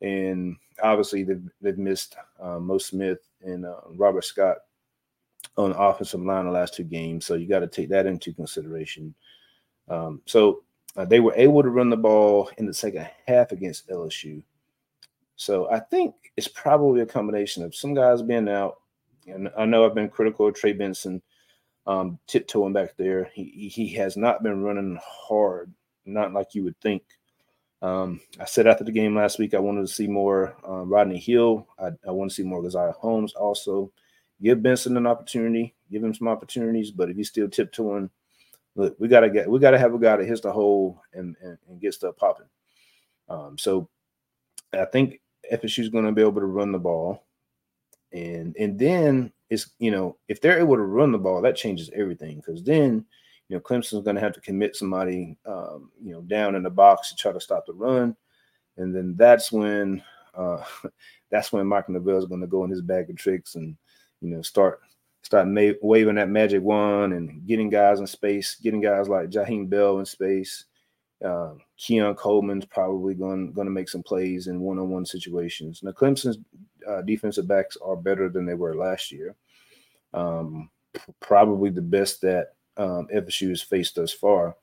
and 0.00 0.56
obviously 0.82 1.24
they've 1.24 1.48
they've 1.60 1.78
missed 1.78 2.16
uh, 2.40 2.58
Mo 2.58 2.78
Smith 2.78 3.20
and 3.42 3.64
uh, 3.64 3.80
Robert 3.90 4.24
Scott 4.24 4.58
on 5.56 5.70
the 5.70 5.78
offensive 5.78 6.20
line 6.20 6.44
the 6.44 6.50
last 6.50 6.74
two 6.74 6.84
games. 6.84 7.24
So 7.24 7.34
you 7.34 7.48
got 7.48 7.60
to 7.60 7.66
take 7.66 7.88
that 7.90 8.06
into 8.06 8.34
consideration. 8.34 9.14
Um, 9.88 10.20
so 10.26 10.64
uh, 10.96 11.04
they 11.04 11.20
were 11.20 11.34
able 11.34 11.62
to 11.62 11.70
run 11.70 11.88
the 11.88 11.96
ball 11.96 12.50
in 12.58 12.66
the 12.66 12.74
second 12.74 13.08
half 13.26 13.52
against 13.52 13.88
LSU. 13.88 14.42
So 15.36 15.70
I 15.70 15.80
think 15.80 16.14
it's 16.36 16.48
probably 16.48 17.02
a 17.02 17.06
combination 17.06 17.62
of 17.62 17.74
some 17.74 17.94
guys 17.94 18.22
being 18.22 18.48
out. 18.48 18.80
And 19.26 19.50
I 19.56 19.64
know 19.64 19.84
I've 19.84 19.94
been 19.94 20.08
critical 20.08 20.46
of 20.46 20.54
Trey 20.54 20.72
Benson 20.72 21.22
um, 21.86 22.18
tiptoeing 22.26 22.72
back 22.72 22.96
there. 22.96 23.30
He 23.32 23.70
he 23.72 23.88
has 23.94 24.16
not 24.16 24.42
been 24.42 24.62
running 24.62 24.98
hard, 25.02 25.72
not 26.04 26.32
like 26.32 26.54
you 26.54 26.64
would 26.64 26.80
think. 26.80 27.02
Um, 27.82 28.20
I 28.40 28.46
said 28.46 28.66
after 28.66 28.84
the 28.84 28.92
game 28.92 29.14
last 29.14 29.38
week, 29.38 29.54
I 29.54 29.58
wanted 29.58 29.82
to 29.82 29.92
see 29.92 30.06
more 30.06 30.56
uh, 30.66 30.84
Rodney 30.84 31.18
Hill. 31.18 31.66
I, 31.78 31.90
I 32.06 32.10
want 32.10 32.30
to 32.30 32.34
see 32.34 32.42
more 32.42 32.62
Caziah 32.62 32.94
Holmes. 32.94 33.34
Also, 33.34 33.92
give 34.42 34.62
Benson 34.62 34.96
an 34.96 35.06
opportunity, 35.06 35.74
give 35.90 36.02
him 36.02 36.14
some 36.14 36.28
opportunities. 36.28 36.90
But 36.90 37.10
if 37.10 37.16
he's 37.16 37.28
still 37.28 37.48
tiptoeing, 37.48 38.10
look, 38.74 38.96
we 38.98 39.08
gotta 39.08 39.30
get, 39.30 39.48
we 39.48 39.58
gotta 39.58 39.78
have 39.78 39.94
a 39.94 39.98
guy 39.98 40.16
that 40.16 40.26
hits 40.26 40.40
the 40.40 40.52
hole 40.52 41.00
and 41.12 41.36
and, 41.40 41.58
and 41.68 41.80
get 41.80 41.94
stuff 41.94 42.16
popping. 42.16 42.48
Um, 43.28 43.58
so 43.58 43.88
I 44.72 44.84
think 44.86 45.20
FSU 45.52 45.80
is 45.80 45.88
going 45.88 46.04
to 46.04 46.12
be 46.12 46.22
able 46.22 46.40
to 46.40 46.46
run 46.46 46.72
the 46.72 46.78
ball, 46.78 47.24
and 48.12 48.56
and 48.58 48.78
then 48.78 49.32
it's 49.50 49.70
you 49.78 49.90
know 49.90 50.16
if 50.28 50.40
they're 50.40 50.58
able 50.58 50.76
to 50.76 50.82
run 50.82 51.12
the 51.12 51.18
ball, 51.18 51.40
that 51.42 51.56
changes 51.56 51.90
everything 51.94 52.36
because 52.36 52.62
then 52.62 53.04
you 53.48 53.56
know 53.56 53.60
Clemson's 53.60 54.04
going 54.04 54.16
to 54.16 54.22
have 54.22 54.32
to 54.32 54.40
commit 54.40 54.76
somebody 54.76 55.36
um, 55.46 55.90
you 56.02 56.12
know 56.12 56.22
down 56.22 56.54
in 56.54 56.62
the 56.62 56.70
box 56.70 57.10
to 57.10 57.16
try 57.16 57.32
to 57.32 57.40
stop 57.40 57.64
the 57.66 57.72
run, 57.72 58.16
and 58.76 58.94
then 58.94 59.14
that's 59.16 59.52
when 59.52 60.02
uh, 60.34 60.62
that's 61.30 61.52
when 61.52 61.66
Mike 61.66 61.88
Norvell 61.88 62.18
is 62.18 62.26
going 62.26 62.40
to 62.40 62.46
go 62.46 62.64
in 62.64 62.70
his 62.70 62.82
bag 62.82 63.10
of 63.10 63.16
tricks 63.16 63.54
and 63.54 63.76
you 64.20 64.30
know 64.30 64.42
start 64.42 64.80
start 65.22 65.48
ma- 65.48 65.72
waving 65.82 66.14
that 66.14 66.28
magic 66.28 66.62
wand 66.62 67.12
and 67.12 67.44
getting 67.46 67.68
guys 67.68 68.00
in 68.00 68.06
space, 68.06 68.56
getting 68.56 68.80
guys 68.80 69.08
like 69.08 69.28
Jaheim 69.28 69.68
Bell 69.68 69.98
in 69.98 70.06
space. 70.06 70.64
Uh, 71.24 71.54
Keon 71.78 72.14
Coleman's 72.14 72.66
probably 72.66 73.14
going 73.14 73.52
going 73.52 73.66
to 73.66 73.72
make 73.72 73.88
some 73.88 74.02
plays 74.02 74.48
in 74.48 74.60
one 74.60 74.78
on 74.78 74.90
one 74.90 75.06
situations. 75.06 75.82
Now 75.82 75.92
Clemson's 75.92 76.38
uh, 76.88 77.02
defensive 77.02 77.48
backs 77.48 77.76
are 77.84 77.96
better 77.96 78.28
than 78.28 78.46
they 78.46 78.54
were 78.54 78.74
last 78.74 79.12
year. 79.12 79.34
Um, 80.14 80.70
probably 81.20 81.70
the 81.70 81.82
best 81.82 82.20
that 82.22 82.54
um, 82.76 83.08
FSU 83.14 83.50
has 83.50 83.62
faced 83.62 83.96
thus 83.96 84.12
far. 84.12 84.56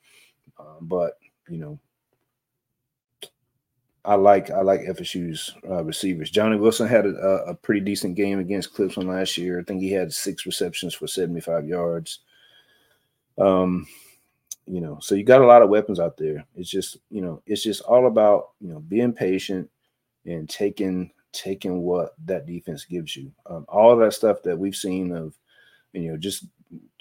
Uh, 0.59 0.79
but 0.81 1.17
you 1.49 1.57
know, 1.57 1.79
I 4.05 4.15
like 4.15 4.51
I 4.51 4.61
like 4.61 4.81
FSU's 4.81 5.53
uh, 5.69 5.83
receivers. 5.83 6.29
Johnny 6.29 6.57
Wilson 6.57 6.87
had 6.87 7.05
a, 7.05 7.43
a, 7.47 7.55
pretty 7.55 7.81
decent 7.81 8.15
game 8.15 8.39
against 8.39 8.73
Clemson 8.73 9.05
last 9.07 9.37
year. 9.37 9.59
I 9.59 9.63
think 9.63 9.81
he 9.81 9.91
had 9.91 10.11
six 10.11 10.45
receptions 10.45 10.93
for 10.93 11.07
75 11.07 11.67
yards. 11.67 12.19
Um, 13.37 13.87
you 14.65 14.81
know, 14.81 14.97
so 15.01 15.15
you 15.15 15.23
got 15.23 15.41
a 15.41 15.45
lot 15.45 15.61
of 15.61 15.69
weapons 15.69 15.99
out 15.99 16.17
there. 16.17 16.45
It's 16.55 16.69
just, 16.69 16.97
you 17.09 17.21
know, 17.21 17.41
it's 17.45 17.63
just 17.63 17.81
all 17.81 18.07
about, 18.07 18.51
you 18.59 18.69
know, 18.69 18.79
being 18.79 19.13
patient 19.13 19.69
and 20.25 20.49
taking 20.49 21.11
taking 21.33 21.81
what 21.81 22.13
that 22.25 22.45
defense 22.45 22.85
gives 22.85 23.15
you. 23.15 23.31
Um, 23.47 23.65
all 23.67 23.95
that 23.97 24.13
stuff 24.13 24.43
that 24.43 24.57
we've 24.57 24.75
seen 24.75 25.11
of, 25.11 25.37
you 25.91 26.11
know, 26.11 26.17
just 26.17 26.45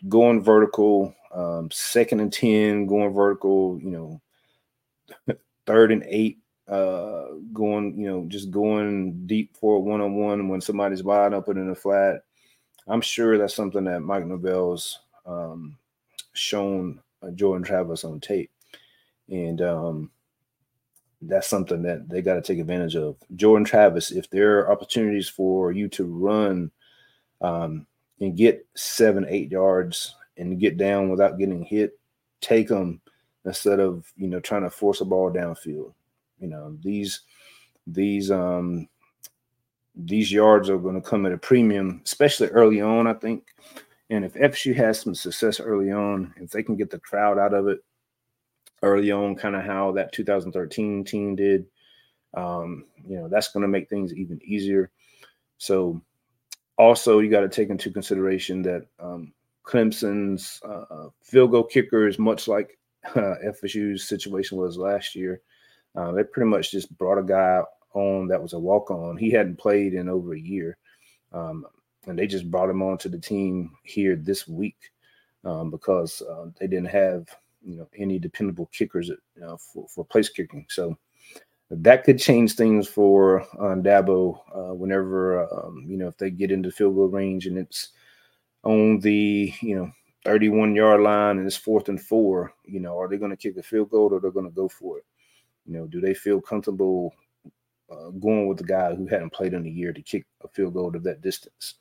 going 0.08 0.42
vertical, 0.42 1.14
um, 1.32 1.70
second 1.70 2.20
and 2.20 2.32
10, 2.32 2.86
going 2.86 3.12
vertical, 3.12 3.78
you 3.80 3.90
know, 3.90 4.20
third 5.66 5.92
and 5.92 6.04
eight, 6.08 6.38
uh, 6.68 7.26
going, 7.52 7.98
you 7.98 8.08
know, 8.08 8.24
just 8.28 8.50
going 8.50 9.26
deep 9.26 9.56
for 9.56 9.76
a 9.76 9.80
one 9.80 10.00
on 10.00 10.14
one 10.14 10.48
when 10.48 10.60
somebody's 10.60 11.02
wide 11.02 11.34
open 11.34 11.58
in 11.58 11.68
the 11.68 11.74
flat. 11.74 12.22
I'm 12.88 13.00
sure 13.00 13.38
that's 13.38 13.54
something 13.54 13.84
that 13.84 14.00
Mike 14.00 14.26
Norvell's 14.26 14.98
um, 15.24 15.76
shown 16.32 17.00
uh, 17.22 17.30
Jordan 17.30 17.64
Travis 17.64 18.04
on 18.04 18.18
tape. 18.18 18.50
And, 19.28 19.60
um, 19.62 20.10
that's 21.22 21.48
something 21.48 21.82
that 21.82 22.08
they 22.08 22.20
got 22.20 22.34
to 22.34 22.42
take 22.42 22.58
advantage 22.58 22.96
of. 22.96 23.16
Jordan 23.36 23.64
Travis, 23.64 24.10
if 24.10 24.28
there 24.30 24.58
are 24.58 24.72
opportunities 24.72 25.28
for 25.28 25.72
you 25.72 25.88
to 25.88 26.04
run 26.04 26.70
um, 27.40 27.86
and 28.20 28.36
get 28.36 28.66
seven, 28.74 29.24
eight 29.28 29.50
yards 29.50 30.16
and 30.36 30.58
get 30.58 30.76
down 30.76 31.10
without 31.10 31.38
getting 31.38 31.62
hit, 31.62 31.98
take 32.40 32.68
them 32.68 33.00
instead 33.44 33.80
of 33.80 34.12
you 34.16 34.28
know 34.28 34.40
trying 34.40 34.62
to 34.62 34.70
force 34.70 35.00
a 35.00 35.04
ball 35.04 35.30
downfield. 35.30 35.92
You 36.40 36.48
know 36.48 36.76
these 36.82 37.20
these 37.86 38.30
um 38.30 38.88
these 39.94 40.32
yards 40.32 40.70
are 40.70 40.78
going 40.78 40.94
to 40.94 41.08
come 41.08 41.26
at 41.26 41.32
a 41.32 41.38
premium, 41.38 42.00
especially 42.04 42.48
early 42.48 42.80
on. 42.80 43.06
I 43.06 43.14
think, 43.14 43.44
and 44.10 44.24
if 44.24 44.34
FSU 44.34 44.74
has 44.76 45.00
some 45.00 45.14
success 45.14 45.60
early 45.60 45.92
on, 45.92 46.34
if 46.36 46.50
they 46.50 46.62
can 46.62 46.76
get 46.76 46.90
the 46.90 46.98
crowd 46.98 47.38
out 47.38 47.54
of 47.54 47.68
it, 47.68 47.80
early 48.82 49.10
on, 49.10 49.36
kind 49.36 49.56
of 49.56 49.64
how 49.64 49.92
that 49.92 50.12
2013 50.12 51.04
team 51.04 51.36
did. 51.36 51.66
Um, 52.34 52.84
you 53.06 53.16
know, 53.16 53.28
that's 53.28 53.52
going 53.52 53.62
to 53.62 53.68
make 53.68 53.88
things 53.88 54.14
even 54.14 54.40
easier. 54.44 54.90
So, 55.58 56.00
also, 56.78 57.18
you 57.18 57.30
got 57.30 57.40
to 57.40 57.48
take 57.48 57.68
into 57.68 57.90
consideration 57.90 58.62
that 58.62 58.86
um, 58.98 59.32
Clemson's 59.64 60.60
uh, 60.64 61.08
field 61.22 61.50
goal 61.52 61.64
kicker 61.64 62.08
is 62.08 62.18
much 62.18 62.48
like 62.48 62.78
uh, 63.14 63.34
FSU's 63.44 64.08
situation 64.08 64.58
was 64.58 64.76
last 64.76 65.14
year. 65.14 65.40
Uh, 65.94 66.12
they 66.12 66.24
pretty 66.24 66.48
much 66.48 66.70
just 66.70 66.96
brought 66.96 67.18
a 67.18 67.22
guy 67.22 67.62
on 67.94 68.26
that 68.28 68.42
was 68.42 68.54
a 68.54 68.58
walk 68.58 68.90
on. 68.90 69.16
He 69.16 69.30
hadn't 69.30 69.58
played 69.58 69.94
in 69.94 70.08
over 70.08 70.34
a 70.34 70.40
year. 70.40 70.78
Um, 71.32 71.66
and 72.06 72.18
they 72.18 72.26
just 72.26 72.50
brought 72.50 72.70
him 72.70 72.82
on 72.82 72.98
to 72.98 73.08
the 73.08 73.18
team 73.18 73.72
here 73.84 74.16
this 74.16 74.48
week 74.48 74.90
um, 75.44 75.70
because 75.70 76.22
uh, 76.22 76.46
they 76.58 76.66
didn't 76.66 76.86
have 76.86 77.28
you 77.64 77.76
know 77.76 77.88
any 77.96 78.18
dependable 78.18 78.66
kickers 78.72 79.08
you 79.08 79.18
know, 79.36 79.56
for, 79.56 79.86
for 79.88 80.04
place 80.04 80.28
kicking. 80.28 80.66
So 80.68 80.96
that 81.70 82.04
could 82.04 82.18
change 82.18 82.54
things 82.54 82.88
for 82.88 83.42
um, 83.58 83.82
Dabo 83.82 84.40
uh, 84.54 84.74
whenever 84.74 85.48
um, 85.52 85.84
you 85.86 85.96
know 85.96 86.08
if 86.08 86.18
they 86.18 86.30
get 86.30 86.50
into 86.50 86.70
field 86.70 86.94
goal 86.94 87.08
range 87.08 87.46
and 87.46 87.58
it's 87.58 87.90
on 88.64 89.00
the 89.00 89.52
you 89.60 89.74
know 89.74 89.90
31 90.24 90.74
yard 90.74 91.00
line 91.00 91.38
and 91.38 91.46
it's 91.46 91.56
fourth 91.56 91.88
and 91.88 92.00
four. 92.00 92.52
You 92.64 92.80
know, 92.80 92.98
are 92.98 93.08
they 93.08 93.16
going 93.16 93.30
to 93.30 93.36
kick 93.36 93.56
a 93.56 93.62
field 93.62 93.90
goal 93.90 94.12
or 94.12 94.20
they're 94.20 94.30
going 94.30 94.46
to 94.46 94.52
go 94.52 94.68
for 94.68 94.98
it? 94.98 95.04
You 95.66 95.74
know, 95.74 95.86
do 95.86 96.00
they 96.00 96.14
feel 96.14 96.40
comfortable 96.40 97.14
uh, 97.90 98.10
going 98.10 98.46
with 98.48 98.58
the 98.58 98.64
guy 98.64 98.94
who 98.94 99.06
hadn't 99.06 99.32
played 99.32 99.54
in 99.54 99.66
a 99.66 99.70
year 99.70 99.92
to 99.92 100.02
kick 100.02 100.26
a 100.42 100.48
field 100.48 100.74
goal 100.74 100.92
to 100.92 100.98
that 101.00 101.22
distance? 101.22 101.74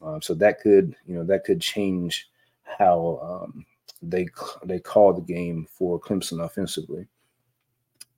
Um, 0.00 0.20
so 0.20 0.34
that 0.34 0.60
could 0.60 0.94
you 1.06 1.14
know 1.14 1.24
that 1.24 1.44
could 1.44 1.60
change 1.60 2.28
how 2.62 3.44
um, 3.44 3.64
they 4.02 4.26
they 4.64 4.80
call 4.80 5.12
the 5.12 5.20
game 5.20 5.66
for 5.70 6.00
Clemson 6.00 6.44
offensively. 6.44 7.06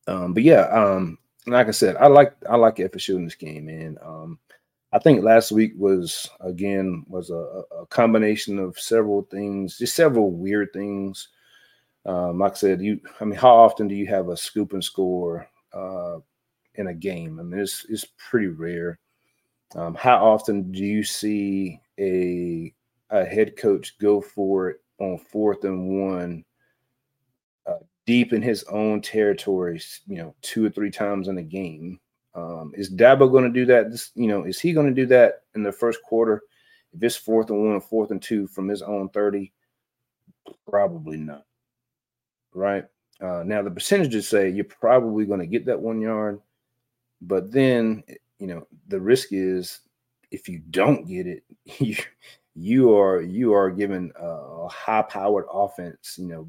Um, 0.07 0.35
but 0.35 0.42
yeah, 0.42 0.62
um, 0.68 1.18
like 1.47 1.68
I 1.68 1.73
said, 1.73 1.97
I 1.97 2.07
like 2.07 2.35
I 2.49 2.57
like 2.57 2.77
FSU 2.77 3.16
in 3.16 3.25
this 3.25 3.35
game, 3.35 3.68
and 3.68 3.99
um, 4.03 4.38
I 4.92 4.99
think 4.99 5.23
last 5.23 5.53
week 5.53 5.73
was 5.77 6.29
again 6.40 7.05
was 7.09 7.31
a, 7.31 7.62
a, 7.81 7.87
combination 7.87 8.59
of 8.59 8.79
several 8.79 9.23
things, 9.23 9.79
just 9.79 9.94
several 9.97 10.31
weird 10.31 10.73
things. 10.73 11.29
Um, 12.07 12.38
like 12.38 12.53
I 12.53 12.57
said, 12.57 12.81
you 12.81 13.01
I 13.20 13.25
mean, 13.25 13.38
how 13.38 13.55
often 13.55 13.88
do 13.88 13.94
you 13.94 14.07
have 14.07 14.29
a 14.29 14.37
scoop 14.37 14.73
and 14.73 14.85
score 14.85 15.49
uh, 15.73 16.18
in 16.75 16.88
a 16.88 16.94
game? 16.94 17.38
I 17.38 17.42
mean, 17.42 17.61
it's 17.61 17.87
it's 17.88 18.07
pretty 18.16 18.49
rare. 18.49 18.99
Um, 19.75 19.94
how 19.94 20.25
often 20.25 20.70
do 20.70 20.85
you 20.85 21.03
see 21.03 21.81
a 21.99 22.73
a 23.11 23.25
head 23.25 23.57
coach 23.57 23.99
go 23.99 24.20
for 24.20 24.70
it 24.70 24.84
on 25.12 25.19
fourth 25.19 25.64
and 25.64 25.88
one 25.88 26.45
uh, 27.67 27.79
deep 28.07 28.33
in 28.33 28.43
his 28.43 28.64
own 28.64 29.01
territory, 29.01 29.81
you 30.07 30.17
know, 30.17 30.35
two 30.43 30.64
or 30.64 30.71
three 30.71 30.90
times 30.90 31.29
in 31.29 31.38
a 31.38 31.43
game. 31.43 32.01
Um, 32.35 32.73
is 32.75 32.93
Dabo 32.93 33.31
going 33.31 33.45
to 33.45 33.51
do 33.51 33.64
that? 33.67 33.90
This, 33.90 34.11
you 34.14 34.27
know, 34.27 34.45
is 34.45 34.61
he 34.61 34.73
going 34.73 34.88
to 34.88 34.95
do 34.95 35.07
that 35.07 35.43
in 35.55 35.62
the 35.62 35.73
first 35.73 36.03
quarter? 36.03 36.43
If 36.93 37.03
it's 37.03 37.17
fourth 37.17 37.51
and 37.51 37.71
one, 37.71 37.81
fourth 37.81 38.11
and 38.11 38.23
two 38.23 38.47
from 38.47 38.69
his 38.69 38.83
own 38.83 39.09
30, 39.11 39.53
probably 40.69 41.17
not. 41.17 41.45
Right. 42.53 42.85
Uh, 43.21 43.43
now 43.45 43.62
the 43.62 43.71
percentages 43.71 44.29
say 44.29 44.51
you're 44.51 44.64
probably 44.64 45.25
going 45.25 45.40
to 45.40 45.47
get 45.47 45.67
that 45.67 45.81
one 45.81 46.01
yard, 46.01 46.40
but 47.21 47.51
then 47.53 48.03
you 48.38 48.47
know 48.47 48.67
the 48.88 49.01
risk 49.01 49.29
is 49.31 49.81
if 50.31 50.49
you 50.49 50.61
don't 50.71 51.07
get 51.07 51.27
it, 51.27 51.45
you 51.79 51.97
you 52.55 52.97
are 52.97 53.21
you 53.21 53.53
are 53.53 53.71
given 53.71 54.12
a 54.17 54.69
high 54.69 55.03
powered 55.03 55.47
offense, 55.53 56.17
you 56.19 56.29
know, 56.29 56.49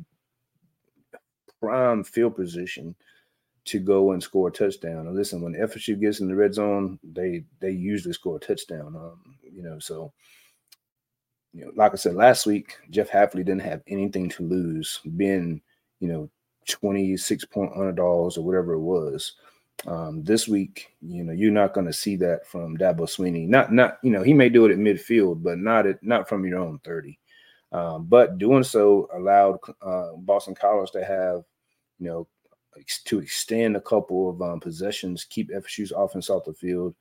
prime 1.59 2.03
field 2.03 2.35
position 2.35 2.95
to 3.65 3.79
go 3.79 4.11
and 4.11 4.21
score 4.21 4.49
a 4.49 4.51
touchdown. 4.51 5.07
And 5.07 5.15
listen, 5.15 5.41
when 5.41 5.53
FSU 5.53 5.99
gets 5.99 6.19
in 6.19 6.27
the 6.27 6.35
red 6.35 6.53
zone, 6.53 6.99
they 7.03 7.43
they 7.59 7.71
usually 7.71 8.13
score 8.13 8.37
a 8.37 8.39
touchdown. 8.39 8.95
Um, 8.95 9.37
you 9.43 9.63
know, 9.63 9.79
so 9.79 10.13
you 11.53 11.65
know, 11.65 11.71
like 11.75 11.93
I 11.93 11.95
said 11.95 12.15
last 12.15 12.45
week, 12.45 12.77
Jeff 12.91 13.09
Hafley 13.09 13.45
didn't 13.45 13.59
have 13.59 13.81
anything 13.87 14.29
to 14.29 14.43
lose, 14.43 14.99
being 15.15 15.61
you 15.99 16.07
know 16.07 16.29
26 16.67 17.45
point 17.45 17.71
underdogs 17.75 18.37
or 18.37 18.45
whatever 18.45 18.73
it 18.73 18.81
was. 18.81 19.33
Um, 19.87 20.23
this 20.23 20.47
week, 20.47 20.95
you 21.01 21.23
know, 21.23 21.33
you're 21.33 21.51
not 21.51 21.73
going 21.73 21.85
to 21.85 21.93
see 21.93 22.15
that 22.17 22.47
from 22.47 22.77
Dabo 22.77 23.01
Swinney. 23.01 23.47
Not, 23.47 23.71
not, 23.71 23.99
you 24.01 24.09
know, 24.09 24.23
he 24.23 24.33
may 24.33 24.49
do 24.49 24.65
it 24.65 24.71
at 24.71 24.77
midfield, 24.77 25.43
but 25.43 25.59
not 25.59 25.85
at, 25.85 26.01
not 26.01 26.27
from 26.27 26.45
your 26.45 26.59
own 26.59 26.79
30. 26.83 27.19
Um, 27.71 28.05
but 28.05 28.37
doing 28.37 28.63
so 28.63 29.09
allowed 29.13 29.59
uh, 29.81 30.13
Boston 30.17 30.55
College 30.55 30.91
to 30.91 31.03
have, 31.03 31.43
you 31.99 32.07
know, 32.07 32.27
to 33.05 33.19
extend 33.19 33.75
a 33.75 33.81
couple 33.81 34.29
of 34.29 34.41
um, 34.41 34.59
possessions, 34.59 35.25
keep 35.25 35.51
FSU's 35.51 35.93
offense 35.95 36.29
off 36.29 36.45
the 36.45 36.53
field. 36.53 36.95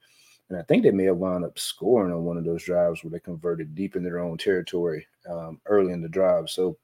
And 0.50 0.58
I 0.58 0.62
think 0.62 0.82
they 0.82 0.90
may 0.90 1.04
have 1.04 1.16
wound 1.16 1.44
up 1.44 1.58
scoring 1.58 2.12
on 2.12 2.24
one 2.24 2.36
of 2.36 2.44
those 2.44 2.64
drives 2.64 3.02
where 3.02 3.10
they 3.10 3.20
converted 3.20 3.74
deep 3.74 3.96
in 3.96 4.04
their 4.04 4.18
own 4.18 4.36
territory 4.36 5.06
um, 5.28 5.60
early 5.66 5.92
in 5.92 6.02
the 6.02 6.08
drive. 6.08 6.50
So, 6.50 6.76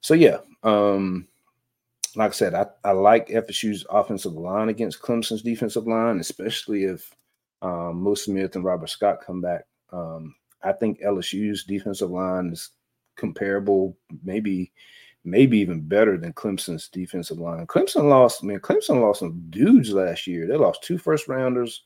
so 0.00 0.14
yeah, 0.14 0.38
um, 0.62 1.28
like 2.16 2.30
I 2.30 2.34
said, 2.34 2.54
I, 2.54 2.66
I 2.82 2.92
like 2.92 3.28
FSU's 3.28 3.84
offensive 3.90 4.32
line 4.32 4.68
against 4.70 5.02
Clemson's 5.02 5.42
defensive 5.42 5.86
line, 5.86 6.18
especially 6.18 6.84
if 6.84 7.14
um, 7.62 8.02
Mo 8.02 8.14
Smith 8.14 8.56
and 8.56 8.64
Robert 8.64 8.88
Scott 8.88 9.20
come 9.24 9.40
back. 9.40 9.66
Um, 9.92 10.34
I 10.62 10.72
think 10.72 11.00
LSU's 11.00 11.64
defensive 11.64 12.10
line 12.10 12.50
is 12.52 12.70
comparable, 13.16 13.96
maybe 14.24 14.72
maybe 15.24 15.58
even 15.58 15.80
better 15.80 16.16
than 16.16 16.32
Clemson's 16.32 16.88
defensive 16.88 17.38
line. 17.38 17.66
Clemson 17.66 18.08
lost, 18.08 18.44
I 18.44 18.46
mean, 18.46 18.60
Clemson 18.60 19.00
lost 19.00 19.18
some 19.18 19.44
dudes 19.50 19.92
last 19.92 20.28
year. 20.28 20.46
They 20.46 20.56
lost 20.56 20.84
two 20.84 20.98
first 20.98 21.26
rounders, 21.26 21.82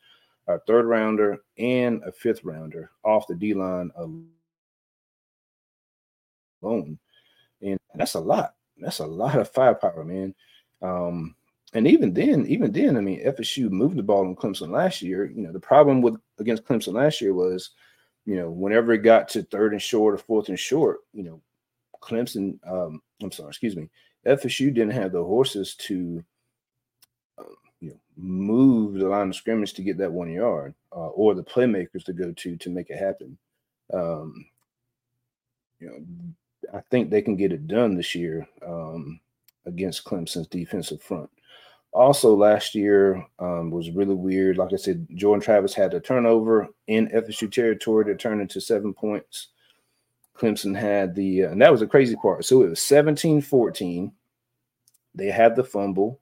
a 0.47 0.59
third 0.61 0.85
rounder, 0.85 1.39
and 1.57 2.03
a 2.05 2.13
fifth 2.13 2.45
rounder 2.45 2.91
off 3.03 3.27
the 3.27 3.35
D 3.35 3.55
line 3.55 3.91
alone. 6.63 6.99
And 7.63 7.79
that's 7.95 8.15
a 8.15 8.21
lot 8.21 8.55
that's 8.81 8.99
a 9.01 9.07
lot 9.07 9.39
of 9.39 9.51
firepower, 9.51 10.05
man. 10.05 10.35
Um, 10.83 11.35
and 11.73 11.87
even 11.87 12.13
then, 12.13 12.47
even 12.47 12.73
then, 12.73 12.97
I 12.97 13.01
mean, 13.01 13.25
FSU 13.25 13.71
moved 13.71 13.97
the 13.97 14.03
ball 14.03 14.27
on 14.27 14.35
Clemson 14.35 14.71
last 14.71 15.03
year. 15.03 15.27
You 15.27 15.43
know, 15.43 15.53
the 15.53 15.61
problem 15.61 16.03
with 16.03 16.17
against 16.39 16.65
Clemson 16.65 16.95
last 16.95 17.21
year 17.21 17.33
was, 17.33 17.71
you 18.27 18.37
know, 18.37 18.51
whenever 18.51 18.93
it 18.93 18.99
got 18.99 19.29
to 19.31 19.43
third 19.43 19.73
and 19.73 19.83
short 19.83 20.15
or 20.15 20.19
fourth 20.19 20.49
and 20.49 20.59
short, 20.59 21.01
you 21.13 21.23
know, 21.23 21.41
Clemson, 22.03 22.59
um, 22.67 23.01
I'm 23.23 23.31
sorry, 23.31 23.51
excuse 23.51 23.77
me, 23.77 23.89
FSU 24.27 24.75
didn't 24.75 24.91
have 24.91 25.13
the 25.13 25.23
horses 25.23 25.75
to, 25.77 26.25
uh, 27.39 27.45
you 27.81 27.91
know, 27.91 28.01
move 28.17 28.95
the 28.95 29.09
line 29.09 29.29
of 29.29 29.37
scrimmage 29.37 29.75
to 29.75 29.83
get 29.83 29.97
that 29.99 30.13
one 30.13 30.31
yard, 30.31 30.75
uh, 30.93 31.09
or 31.09 31.35
the 31.35 31.45
playmakers 31.45 32.05
to 32.05 32.13
go 32.13 32.33
to 32.33 32.57
to 32.57 32.71
make 32.71 32.91
it 32.91 32.99
happen. 32.99 33.39
Um, 33.93 34.45
you 35.79 35.89
know, 35.89 36.05
I 36.73 36.81
think 36.91 37.11
they 37.11 37.23
can 37.23 37.37
get 37.37 37.53
it 37.53 37.67
done 37.67 37.95
this 37.95 38.15
year 38.15 38.47
um, 38.67 39.21
against 39.67 40.05
Clemson's 40.05 40.47
defensive 40.47 41.03
front. 41.03 41.31
Also, 41.93 42.35
last 42.37 42.75
year 42.75 43.27
um, 43.41 43.71
was 43.71 43.91
really 43.91 44.15
weird. 44.15 44.57
Like 44.57 44.73
I 44.73 44.77
said, 44.77 45.07
Jordan 45.15 45.43
Travis 45.43 45.75
had 45.75 45.93
a 45.93 46.01
turnover 46.01 46.69
in 46.87 47.09
FSU 47.09 47.51
territory 47.51 48.05
that 48.05 48.21
turned 48.21 48.41
into 48.41 48.61
seven 48.61 48.95
points. 48.95 49.49
Clemson 50.37 50.79
had 50.79 51.15
the, 51.15 51.45
uh, 51.45 51.51
and 51.51 51.61
that 51.61 51.73
was 51.73 51.81
the 51.81 51.87
crazy 51.87 52.15
part. 52.17 52.45
So 52.45 52.63
it 52.63 52.71
was 52.71 52.81
17 52.83 53.41
14. 53.41 54.13
They 55.15 55.27
had 55.27 55.57
the 55.57 55.65
fumble 55.65 56.21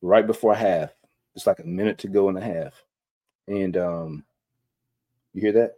right 0.00 0.26
before 0.26 0.54
half. 0.54 0.90
It's 1.34 1.46
like 1.46 1.60
a 1.60 1.66
minute 1.66 1.98
to 1.98 2.08
go 2.08 2.28
and 2.28 2.38
a 2.38 2.40
half. 2.40 2.82
And 3.46 3.76
um, 3.76 4.24
you 5.34 5.42
hear 5.42 5.52
that? 5.52 5.74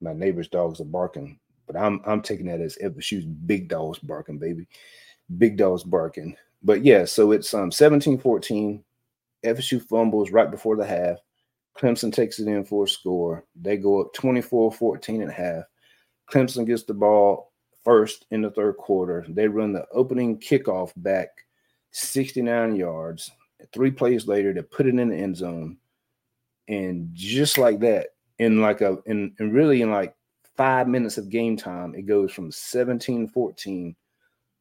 My 0.00 0.12
neighbor's 0.12 0.48
dogs 0.48 0.80
are 0.80 0.84
barking. 0.84 1.38
But 1.66 1.76
I'm 1.76 2.00
I'm 2.06 2.22
taking 2.22 2.46
that 2.46 2.60
as 2.60 2.78
FSU's 2.82 3.24
big 3.24 3.68
dogs 3.68 3.98
barking, 3.98 4.38
baby. 4.38 4.68
Big 5.38 5.56
dogs 5.56 5.84
barking. 5.84 6.36
But 6.62 6.84
yeah, 6.84 7.04
so 7.04 7.32
it's 7.32 7.52
um 7.54 7.70
17-14. 7.70 8.82
FSU 9.44 9.82
fumbles 9.82 10.30
right 10.30 10.50
before 10.50 10.76
the 10.76 10.86
half. 10.86 11.18
Clemson 11.78 12.12
takes 12.12 12.38
it 12.38 12.48
in 12.48 12.64
for 12.64 12.84
a 12.84 12.88
score. 12.88 13.44
They 13.60 13.76
go 13.76 14.00
up 14.00 14.14
24-14 14.14 15.20
and 15.20 15.30
a 15.30 15.32
half. 15.32 15.64
Clemson 16.30 16.66
gets 16.66 16.84
the 16.84 16.94
ball 16.94 17.52
first 17.84 18.26
in 18.30 18.42
the 18.42 18.50
third 18.50 18.76
quarter. 18.76 19.24
They 19.28 19.48
run 19.48 19.72
the 19.72 19.86
opening 19.92 20.38
kickoff 20.38 20.92
back 20.96 21.28
69 21.90 22.76
yards. 22.76 23.30
Three 23.72 23.90
plays 23.90 24.26
later, 24.26 24.52
they 24.52 24.62
put 24.62 24.86
it 24.86 24.98
in 24.98 25.08
the 25.08 25.16
end 25.16 25.36
zone. 25.36 25.78
And 26.68 27.10
just 27.12 27.58
like 27.58 27.80
that, 27.80 28.08
in 28.38 28.60
like 28.60 28.80
a 28.80 28.98
in, 29.06 29.34
in 29.38 29.52
really 29.52 29.82
in 29.82 29.90
like 29.90 30.14
five 30.56 30.88
minutes 30.88 31.18
of 31.18 31.28
game 31.28 31.56
time, 31.56 31.94
it 31.94 32.06
goes 32.06 32.32
from 32.32 32.50
17 32.50 33.28
14 33.28 33.96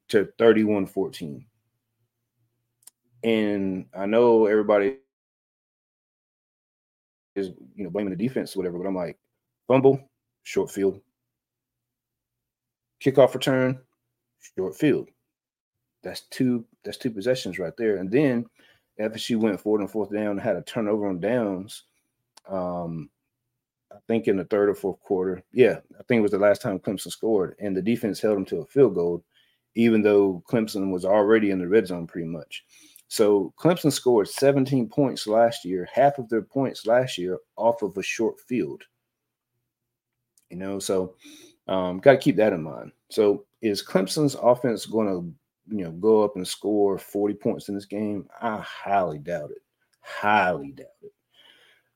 to 0.10 0.28
31 0.38 0.86
14. 0.86 1.46
And 3.24 3.86
I 3.98 4.06
know 4.06 4.48
everybody 4.48 4.98
is 7.36 7.52
you 7.76 7.84
know 7.84 7.90
blaming 7.90 8.16
the 8.16 8.28
defense 8.28 8.56
or 8.56 8.60
whatever, 8.60 8.78
but 8.78 8.88
I'm 8.88 8.96
like, 8.96 9.18
fumble, 9.68 10.00
short 10.44 10.70
field. 10.70 11.00
Kickoff 13.04 13.34
return, 13.34 13.80
short 14.56 14.76
field. 14.76 15.10
That's 16.04 16.22
two, 16.22 16.66
that's 16.84 16.98
two 16.98 17.12
possessions 17.12 17.60
right 17.60 17.76
there. 17.78 17.98
And 17.98 18.12
then 18.12 18.46
FSU 19.00 19.40
went 19.40 19.60
forward 19.60 19.82
and 19.82 19.90
fourth 19.90 20.12
down, 20.12 20.38
had 20.38 20.56
a 20.56 20.62
turnover 20.62 21.08
on 21.08 21.20
downs. 21.20 21.84
Um, 22.48 23.10
I 23.94 23.98
think 24.08 24.28
in 24.28 24.38
the 24.38 24.46
third 24.46 24.70
or 24.70 24.76
fourth 24.76 25.00
quarter. 25.02 25.44
Yeah, 25.52 25.78
I 26.00 26.04
think 26.04 26.20
it 26.20 26.24
was 26.24 26.32
the 26.32 26.40
last 26.40 26.62
time 26.62 26.80
Clemson 26.80 27.12
scored, 27.12 27.56
and 27.60 27.76
the 27.76 27.82
defense 27.82 28.20
held 28.20 28.38
them 28.38 28.46
to 28.46 28.60
a 28.62 28.66
field 28.66 28.96
goal, 28.96 29.24
even 29.76 30.02
though 30.02 30.44
Clemson 30.50 30.92
was 30.92 31.06
already 31.06 31.52
in 31.52 31.60
the 31.60 31.68
red 31.68 31.88
zone 31.88 32.08
pretty 32.08 32.28
much. 32.28 32.66
So 33.08 33.54
Clemson 33.60 33.92
scored 33.92 34.28
17 34.28 34.90
points 34.90 35.28
last 35.28 35.66
year, 35.66 35.88
half 35.94 36.18
of 36.18 36.30
their 36.30 36.42
points 36.42 36.88
last 36.88 37.18
year 37.18 37.38
off 37.56 37.84
of 37.84 37.96
a 37.98 38.02
short 38.02 38.40
field. 38.40 38.84
You 40.50 40.58
know, 40.58 40.80
so 40.80 41.16
um, 41.68 42.00
got 42.00 42.14
to 42.14 42.18
keep 42.18 42.36
that 42.38 42.54
in 42.54 42.64
mind. 42.64 42.92
So 43.10 43.46
is 43.62 43.86
Clemson's 43.86 44.36
offense 44.42 44.86
going 44.86 45.08
to 45.08 45.76
you 45.76 45.84
know 45.84 45.92
go 45.92 46.24
up 46.24 46.36
and 46.36 46.48
score 46.48 46.98
40 46.98 47.36
points 47.36 47.70
in 47.70 47.76
this 47.76 47.86
game? 47.86 48.28
I 48.42 48.58
highly 48.58 49.20
doubt 49.20 49.52
it. 49.52 49.62
Highly 50.02 50.72
doubt 50.72 50.88
it. 51.04 51.14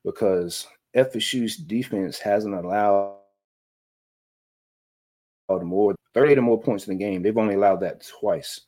Because 0.04 0.68
FSU's 0.98 1.56
defense 1.56 2.18
hasn't 2.18 2.56
allowed 2.56 3.18
more 5.62 5.96
38 6.14 6.40
or 6.40 6.42
more 6.42 6.60
points 6.60 6.88
in 6.88 6.98
the 6.98 7.04
game. 7.04 7.22
They've 7.22 7.38
only 7.38 7.54
allowed 7.54 7.80
that 7.82 8.06
twice 8.20 8.62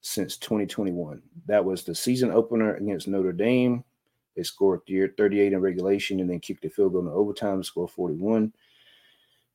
since 0.00 0.38
2021. 0.38 1.22
That 1.46 1.64
was 1.64 1.84
the 1.84 1.94
season 1.94 2.30
opener 2.30 2.76
against 2.76 3.06
Notre 3.06 3.32
Dame. 3.32 3.84
They 4.34 4.42
scored 4.42 4.80
38 4.86 5.52
in 5.52 5.60
regulation 5.60 6.20
and 6.20 6.28
then 6.28 6.40
kicked 6.40 6.64
a 6.64 6.70
field 6.70 6.92
goal 6.92 7.02
in 7.02 7.08
overtime 7.08 7.60
to 7.60 7.64
score 7.64 7.86
41. 7.86 8.52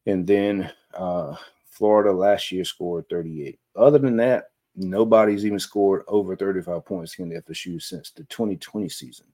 And 0.05 0.25
then 0.25 0.71
uh, 0.93 1.35
Florida 1.69 2.11
last 2.11 2.51
year 2.51 2.63
scored 2.63 3.09
38. 3.09 3.59
Other 3.75 3.97
than 3.97 4.15
that, 4.17 4.51
nobody's 4.75 5.45
even 5.45 5.59
scored 5.59 6.03
over 6.07 6.35
35 6.35 6.85
points 6.85 7.17
in 7.19 7.29
the 7.29 7.41
FSU 7.41 7.81
since 7.81 8.11
the 8.11 8.23
2020 8.25 8.87
season. 8.87 9.25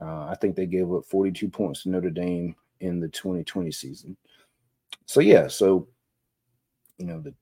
Uh, 0.00 0.26
I 0.26 0.36
think 0.40 0.56
they 0.56 0.66
gave 0.66 0.92
up 0.92 1.04
42 1.06 1.48
points 1.48 1.82
to 1.82 1.90
Notre 1.90 2.10
Dame 2.10 2.54
in 2.80 3.00
the 3.00 3.08
2020 3.08 3.70
season. 3.70 4.16
So 5.06 5.20
yeah, 5.20 5.48
so 5.48 5.88
you 6.98 7.06
know 7.06 7.20
the 7.20 7.34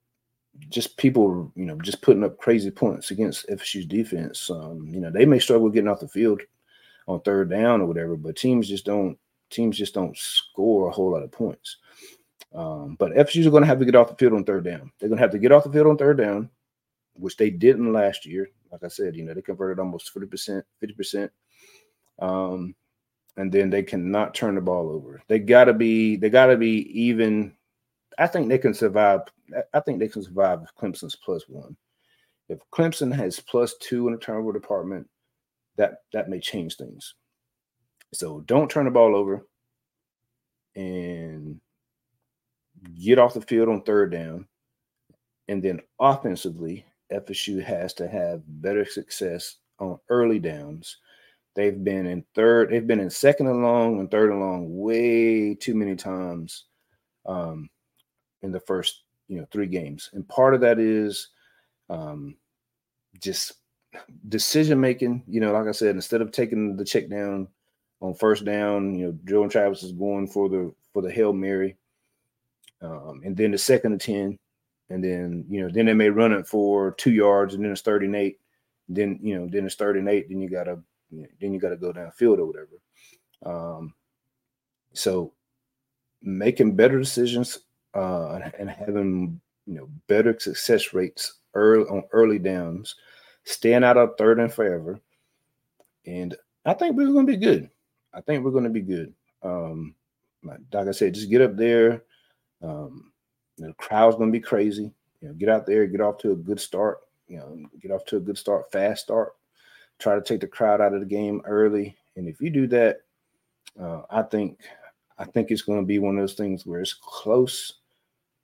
just 0.69 0.97
people 0.97 1.51
you 1.55 1.65
know 1.65 1.79
just 1.81 2.01
putting 2.01 2.23
up 2.23 2.37
crazy 2.37 2.69
points 2.69 3.11
against 3.11 3.47
FSU's 3.49 3.85
defense. 3.85 4.49
Um, 4.49 4.87
you 4.89 4.99
know 4.99 5.09
they 5.09 5.25
may 5.25 5.39
struggle 5.39 5.69
getting 5.69 5.87
off 5.87 5.99
the 5.99 6.07
field 6.07 6.41
on 7.07 7.21
third 7.21 7.49
down 7.49 7.81
or 7.81 7.85
whatever, 7.85 8.15
but 8.15 8.35
teams 8.35 8.67
just 8.67 8.85
don't 8.85 9.17
teams 9.49 9.77
just 9.77 9.93
don't 9.93 10.17
score 10.17 10.87
a 10.87 10.91
whole 10.91 11.11
lot 11.11 11.23
of 11.23 11.31
points. 11.31 11.77
Um, 12.53 12.95
but 12.99 13.13
FSU's 13.13 13.47
are 13.47 13.51
going 13.51 13.63
to 13.63 13.67
have 13.67 13.79
to 13.79 13.85
get 13.85 13.95
off 13.95 14.09
the 14.09 14.15
field 14.15 14.33
on 14.33 14.43
third 14.43 14.63
down. 14.63 14.91
They're 14.99 15.09
going 15.09 15.17
to 15.17 15.23
have 15.23 15.31
to 15.31 15.39
get 15.39 15.51
off 15.51 15.63
the 15.63 15.71
field 15.71 15.87
on 15.87 15.97
third 15.97 16.17
down, 16.17 16.49
which 17.13 17.35
they 17.37 17.49
didn't 17.49 17.91
last 17.91 18.25
year. 18.25 18.49
Like 18.71 18.83
I 18.83 18.89
said, 18.89 19.15
you 19.15 19.23
know 19.23 19.33
they 19.33 19.41
converted 19.41 19.79
almost 19.79 20.13
50%, 20.13 20.63
50%. 20.83 21.29
Um, 22.19 22.75
and 23.37 23.51
then 23.51 23.69
they 23.69 23.83
cannot 23.83 24.35
turn 24.35 24.55
the 24.55 24.61
ball 24.61 24.89
over. 24.89 25.21
They 25.27 25.39
gotta 25.39 25.73
be, 25.73 26.15
they 26.15 26.29
gotta 26.29 26.57
be 26.57 26.87
even. 26.99 27.55
I 28.19 28.27
think 28.27 28.47
they 28.47 28.59
can 28.59 28.73
survive. 28.73 29.21
I 29.73 29.79
think 29.79 29.99
they 29.99 30.07
can 30.07 30.23
survive 30.23 30.61
if 30.61 30.75
Clemson's 30.75 31.15
plus 31.15 31.43
one. 31.47 31.75
If 32.49 32.59
Clemson 32.71 33.13
has 33.13 33.39
plus 33.39 33.75
two 33.79 34.07
in 34.07 34.13
the 34.13 34.19
turnover 34.19 34.53
department, 34.53 35.07
that 35.77 36.03
that 36.13 36.29
may 36.29 36.39
change 36.39 36.75
things. 36.75 37.15
So 38.13 38.41
don't 38.41 38.69
turn 38.69 38.85
the 38.85 38.91
ball 38.91 39.15
over 39.15 39.47
and 40.75 41.59
get 42.95 43.19
off 43.19 43.33
the 43.33 43.41
field 43.41 43.69
on 43.69 43.81
third 43.81 44.11
down. 44.11 44.47
And 45.47 45.63
then 45.63 45.81
offensively, 45.99 46.85
FSU 47.11 47.63
has 47.63 47.93
to 47.95 48.07
have 48.07 48.43
better 48.61 48.85
success 48.85 49.57
on 49.79 49.99
early 50.09 50.39
downs 50.39 50.97
They've 51.55 51.83
been 51.83 52.07
in 52.07 52.25
third, 52.33 52.71
they've 52.71 52.85
been 52.85 52.99
in 52.99 53.09
second 53.09 53.47
and 53.47 53.61
long 53.61 53.99
and 53.99 54.09
third 54.09 54.31
and 54.31 54.39
long 54.39 54.75
way 54.75 55.53
too 55.53 55.75
many 55.75 55.95
times 55.95 56.65
um, 57.25 57.69
in 58.41 58.51
the 58.51 58.59
first, 58.59 59.03
you 59.27 59.39
know, 59.39 59.47
three 59.51 59.67
games. 59.67 60.09
And 60.13 60.27
part 60.27 60.55
of 60.55 60.61
that 60.61 60.79
is 60.79 61.29
um, 61.89 62.35
just 63.19 63.53
decision 64.29 64.79
making. 64.79 65.23
You 65.27 65.41
know, 65.41 65.53
like 65.53 65.67
I 65.67 65.71
said, 65.71 65.95
instead 65.95 66.21
of 66.21 66.31
taking 66.31 66.75
the 66.75 66.85
check 66.85 67.09
down 67.09 67.47
on 68.01 68.15
first 68.15 68.45
down, 68.45 68.95
you 68.95 69.05
know, 69.05 69.17
Jordan 69.25 69.49
Travis 69.49 69.83
is 69.83 69.91
going 69.91 70.27
for 70.27 70.49
the 70.49 70.73
for 70.91 71.01
the 71.01 71.11
Hail 71.11 71.33
Mary. 71.33 71.77
Um, 72.81 73.21
and 73.23 73.37
then 73.37 73.51
the 73.51 73.57
second 73.57 73.93
and 73.93 74.01
10, 74.01 74.39
and 74.89 75.03
then 75.03 75.45
you 75.49 75.61
know, 75.61 75.69
then 75.71 75.85
they 75.85 75.93
may 75.93 76.09
run 76.09 76.33
it 76.33 76.45
for 76.45 76.91
two 76.95 77.11
yards, 77.11 77.53
and 77.53 77.63
then 77.63 77.71
it's 77.71 77.81
38. 77.81 78.39
Then 78.89 79.19
you 79.21 79.39
know, 79.39 79.47
then 79.49 79.65
it's 79.65 79.75
38. 79.75 80.27
Then 80.27 80.41
you 80.41 80.49
gotta 80.49 80.79
then 81.39 81.53
you 81.53 81.59
got 81.59 81.69
to 81.69 81.77
go 81.77 81.91
downfield 81.91 82.39
or 82.39 82.45
whatever. 82.45 82.79
Um, 83.45 83.93
so 84.93 85.33
making 86.21 86.75
better 86.75 86.99
decisions 86.99 87.59
uh, 87.93 88.39
and 88.57 88.69
having 88.69 89.39
you 89.65 89.75
know 89.75 89.89
better 90.07 90.37
success 90.39 90.93
rates 90.93 91.39
early 91.53 91.85
on 91.89 92.03
early 92.11 92.39
downs, 92.39 92.95
staying 93.43 93.83
out 93.83 93.97
of 93.97 94.17
third 94.17 94.39
and 94.39 94.51
forever, 94.53 94.99
and 96.05 96.35
I 96.65 96.73
think 96.73 96.95
we're 96.95 97.11
going 97.11 97.27
to 97.27 97.33
be 97.33 97.37
good. 97.37 97.69
I 98.13 98.21
think 98.21 98.43
we're 98.43 98.51
going 98.51 98.63
to 98.63 98.69
be 98.69 98.81
good. 98.81 99.13
Um, 99.41 99.95
like 100.43 100.87
I 100.87 100.91
said, 100.91 101.13
just 101.13 101.29
get 101.29 101.41
up 101.41 101.55
there. 101.55 102.03
Um, 102.61 103.11
the 103.57 103.73
crowd's 103.73 104.15
going 104.15 104.29
to 104.29 104.37
be 104.37 104.43
crazy. 104.43 104.91
You 105.21 105.29
know, 105.29 105.33
get 105.33 105.49
out 105.49 105.65
there, 105.65 105.85
get 105.87 106.01
off 106.01 106.17
to 106.19 106.31
a 106.31 106.35
good 106.35 106.59
start. 106.59 106.99
You 107.27 107.37
know, 107.37 107.57
get 107.81 107.91
off 107.91 108.05
to 108.05 108.17
a 108.17 108.21
good 108.21 108.37
start, 108.37 108.71
fast 108.71 109.03
start 109.03 109.33
try 109.99 110.15
to 110.15 110.21
take 110.21 110.41
the 110.41 110.47
crowd 110.47 110.81
out 110.81 110.93
of 110.93 110.99
the 110.99 111.05
game 111.05 111.41
early. 111.45 111.95
And 112.15 112.27
if 112.27 112.41
you 112.41 112.49
do 112.49 112.67
that, 112.67 112.97
uh, 113.79 114.01
I 114.09 114.23
think 114.23 114.59
I 115.17 115.25
think 115.25 115.51
it's 115.51 115.61
going 115.61 115.79
to 115.79 115.85
be 115.85 115.99
one 115.99 116.17
of 116.17 116.21
those 116.21 116.33
things 116.33 116.65
where 116.65 116.81
it's 116.81 116.93
close. 116.93 117.75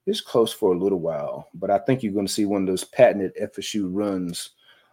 It's 0.05 0.21
close 0.21 0.51
for 0.51 0.73
a 0.73 0.77
little 0.77 0.99
while, 0.99 1.49
but 1.53 1.69
I 1.69 1.77
think 1.79 2.01
you're 2.01 2.13
going 2.13 2.25
to 2.25 2.31
see 2.33 2.45
one 2.45 2.61
of 2.61 2.67
those 2.67 2.83
patented 2.83 3.33
FSU 3.35 3.89
runs 3.91 4.51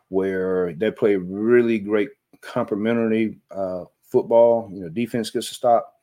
where 0.09 0.75
they 0.75 0.91
play 0.91 1.17
really 1.17 1.79
great 1.79 2.11
complementary 2.41 3.39
uh, 3.51 3.85
football. 4.03 4.69
You 4.73 4.83
know, 4.83 4.89
defense 4.89 5.31
gets 5.31 5.51
a 5.51 5.55
stop, 5.55 5.95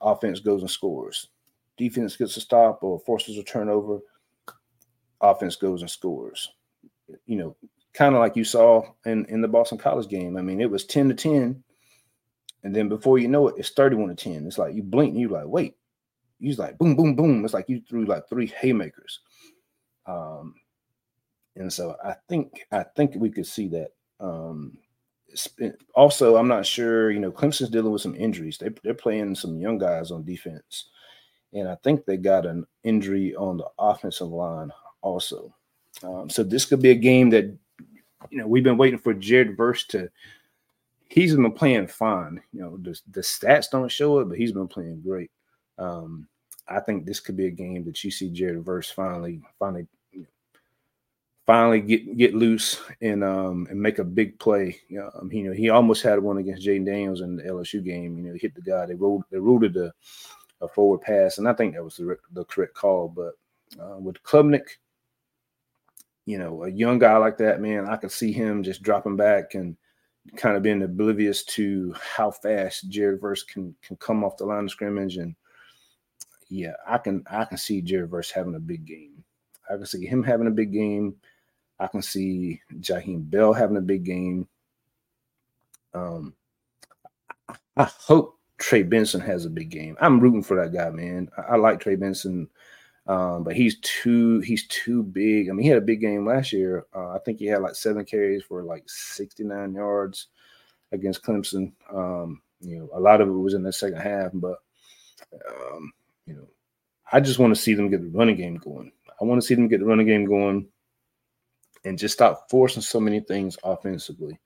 offense 0.00 0.40
goes 0.40 0.62
and 0.62 0.70
scores. 0.70 1.28
Defense 1.76 2.16
gets 2.16 2.36
a 2.36 2.40
stop 2.40 2.82
or 2.82 3.00
forces 3.00 3.36
a 3.36 3.42
turnover, 3.42 4.00
offense 5.20 5.56
goes 5.56 5.82
and 5.82 5.90
scores. 5.90 6.52
You 7.26 7.36
know, 7.36 7.56
kind 7.94 8.14
of 8.14 8.20
like 8.20 8.36
you 8.36 8.44
saw 8.44 8.82
in, 9.04 9.24
in 9.26 9.40
the 9.40 9.48
Boston 9.48 9.78
College 9.78 10.08
game. 10.08 10.36
I 10.36 10.42
mean, 10.42 10.60
it 10.60 10.70
was 10.70 10.84
10 10.84 11.08
to 11.08 11.14
10. 11.14 11.62
And 12.62 12.76
then 12.76 12.88
before 12.88 13.18
you 13.18 13.28
know 13.28 13.48
it, 13.48 13.54
it's 13.58 13.70
31 13.70 14.08
to 14.08 14.14
10. 14.14 14.46
It's 14.46 14.58
like 14.58 14.74
you 14.74 14.82
blink 14.82 15.12
and 15.12 15.20
you're 15.20 15.30
like, 15.30 15.46
wait. 15.46 15.76
You're 16.38 16.56
like 16.56 16.78
boom, 16.78 16.96
boom, 16.96 17.14
boom. 17.14 17.44
It's 17.44 17.52
like 17.52 17.68
you 17.68 17.82
threw 17.86 18.06
like 18.06 18.28
three 18.28 18.46
haymakers. 18.46 19.20
Um, 20.06 20.54
and 21.56 21.72
so 21.72 21.96
I 22.02 22.14
think 22.28 22.64
I 22.72 22.84
think 22.96 23.14
we 23.14 23.30
could 23.30 23.46
see 23.46 23.68
that. 23.68 23.90
Um, 24.18 24.78
also, 25.94 26.36
I'm 26.36 26.48
not 26.48 26.66
sure. 26.66 27.10
You 27.10 27.20
know, 27.20 27.30
Clemson's 27.30 27.70
dealing 27.70 27.92
with 27.92 28.02
some 28.02 28.16
injuries. 28.16 28.58
They, 28.58 28.70
they're 28.82 28.94
playing 28.94 29.34
some 29.34 29.58
young 29.58 29.78
guys 29.78 30.10
on 30.10 30.24
defense, 30.24 30.88
and 31.52 31.68
I 31.68 31.76
think 31.84 32.04
they 32.04 32.16
got 32.16 32.46
an 32.46 32.66
injury 32.84 33.36
on 33.36 33.58
the 33.58 33.66
offensive 33.78 34.28
line 34.28 34.72
also. 35.02 35.54
Um, 36.02 36.30
so 36.30 36.42
this 36.42 36.64
could 36.64 36.80
be 36.80 36.90
a 36.90 36.94
game 36.94 37.30
that 37.30 37.56
you 38.28 38.38
know, 38.38 38.46
we've 38.46 38.64
been 38.64 38.76
waiting 38.76 38.98
for 38.98 39.14
Jared 39.14 39.56
Verse 39.56 39.84
to. 39.86 40.10
He's 41.08 41.34
been 41.34 41.50
playing 41.52 41.88
fine. 41.88 42.40
You 42.52 42.60
know, 42.60 42.76
the, 42.76 42.98
the 43.10 43.20
stats 43.20 43.70
don't 43.70 43.90
show 43.90 44.20
it, 44.20 44.28
but 44.28 44.38
he's 44.38 44.52
been 44.52 44.68
playing 44.68 45.00
great. 45.00 45.30
Um, 45.76 46.28
I 46.68 46.78
think 46.78 47.04
this 47.04 47.18
could 47.18 47.36
be 47.36 47.46
a 47.46 47.50
game 47.50 47.84
that 47.84 48.04
you 48.04 48.12
see 48.12 48.30
Jared 48.30 48.64
Verse 48.64 48.90
finally, 48.90 49.40
finally, 49.58 49.88
finally 51.46 51.80
get 51.80 52.16
get 52.16 52.32
loose 52.32 52.80
and 53.00 53.24
um 53.24 53.66
and 53.70 53.80
make 53.80 53.98
a 53.98 54.04
big 54.04 54.38
play. 54.38 54.78
Um, 55.14 55.32
you 55.32 55.44
know, 55.44 55.52
he 55.52 55.68
almost 55.68 56.04
had 56.04 56.20
one 56.20 56.38
against 56.38 56.64
Jayden 56.64 56.86
Daniels 56.86 57.22
in 57.22 57.36
the 57.36 57.42
LSU 57.42 57.82
game. 57.82 58.16
You 58.16 58.30
know, 58.30 58.38
hit 58.40 58.54
the 58.54 58.60
guy. 58.60 58.86
They 58.86 58.94
rolled 58.94 59.24
they 59.32 59.38
ruled 59.38 59.64
a, 59.76 59.92
a 60.60 60.68
forward 60.68 61.00
pass, 61.00 61.38
and 61.38 61.48
I 61.48 61.52
think 61.54 61.74
that 61.74 61.82
was 61.82 61.96
the, 61.96 62.16
the 62.32 62.44
correct 62.44 62.74
call. 62.74 63.08
But 63.08 63.34
uh, 63.82 63.98
with 63.98 64.22
Klubnik, 64.22 64.62
you 66.26 66.38
know, 66.38 66.64
a 66.64 66.70
young 66.70 66.98
guy 66.98 67.16
like 67.16 67.38
that, 67.38 67.60
man, 67.60 67.88
I 67.88 67.96
could 67.96 68.12
see 68.12 68.32
him 68.32 68.62
just 68.62 68.82
dropping 68.82 69.16
back 69.16 69.54
and 69.54 69.76
kind 70.36 70.56
of 70.56 70.62
being 70.62 70.82
oblivious 70.82 71.42
to 71.44 71.94
how 71.98 72.30
fast 72.30 72.88
Jared 72.88 73.20
Verse 73.20 73.42
can 73.42 73.74
can 73.82 73.96
come 73.96 74.22
off 74.22 74.36
the 74.36 74.44
line 74.44 74.64
of 74.64 74.70
scrimmage. 74.70 75.16
And 75.16 75.34
yeah, 76.48 76.74
I 76.86 76.98
can 76.98 77.24
I 77.30 77.44
can 77.44 77.58
see 77.58 77.80
Jared 77.80 78.10
Verse 78.10 78.30
having 78.30 78.54
a 78.54 78.60
big 78.60 78.84
game. 78.84 79.24
I 79.68 79.76
can 79.76 79.86
see 79.86 80.04
him 80.04 80.22
having 80.22 80.46
a 80.46 80.52
big 80.52 80.72
game. 80.72 81.16
I 81.78 81.86
can 81.86 82.02
see 82.02 82.60
Jaheim 82.80 83.30
Bell 83.30 83.52
having 83.52 83.78
a 83.78 83.82
big 83.82 84.04
game. 84.04 84.46
Um, 85.94 86.34
I 87.76 87.84
hope 87.84 88.38
Trey 88.58 88.82
Benson 88.82 89.20
has 89.20 89.46
a 89.46 89.50
big 89.50 89.70
game. 89.70 89.96
I'm 90.00 90.20
rooting 90.20 90.42
for 90.42 90.56
that 90.62 90.72
guy, 90.74 90.90
man. 90.90 91.30
I, 91.36 91.52
I 91.52 91.56
like 91.56 91.80
Trey 91.80 91.96
Benson. 91.96 92.48
Um, 93.10 93.42
but 93.42 93.56
he's 93.56 93.76
too 93.80 94.38
he's 94.38 94.68
too 94.68 95.02
big. 95.02 95.48
I 95.48 95.52
mean, 95.52 95.64
he 95.64 95.68
had 95.68 95.78
a 95.78 95.84
big 95.84 96.00
game 96.00 96.24
last 96.24 96.52
year. 96.52 96.86
Uh, 96.94 97.08
I 97.08 97.18
think 97.18 97.40
he 97.40 97.46
had 97.46 97.60
like 97.60 97.74
seven 97.74 98.04
carries 98.04 98.44
for 98.44 98.62
like 98.62 98.84
69 98.86 99.74
yards 99.74 100.28
against 100.92 101.24
Clemson. 101.24 101.72
Um, 101.92 102.40
you 102.60 102.78
know, 102.78 102.88
a 102.94 103.00
lot 103.00 103.20
of 103.20 103.26
it 103.28 103.32
was 103.32 103.54
in 103.54 103.64
the 103.64 103.72
second 103.72 103.98
half, 103.98 104.30
but 104.32 104.58
um, 105.48 105.92
you 106.24 106.34
know, 106.34 106.46
I 107.10 107.18
just 107.18 107.40
want 107.40 107.52
to 107.52 107.60
see 107.60 107.74
them 107.74 107.90
get 107.90 108.00
the 108.00 108.16
running 108.16 108.36
game 108.36 108.58
going. 108.58 108.92
I 109.20 109.24
want 109.24 109.40
to 109.40 109.46
see 109.46 109.56
them 109.56 109.66
get 109.66 109.80
the 109.80 109.86
running 109.86 110.06
game 110.06 110.24
going 110.24 110.68
and 111.84 111.98
just 111.98 112.14
stop 112.14 112.48
forcing 112.48 112.80
so 112.80 113.00
many 113.00 113.18
things 113.18 113.58
offensively. 113.64 114.38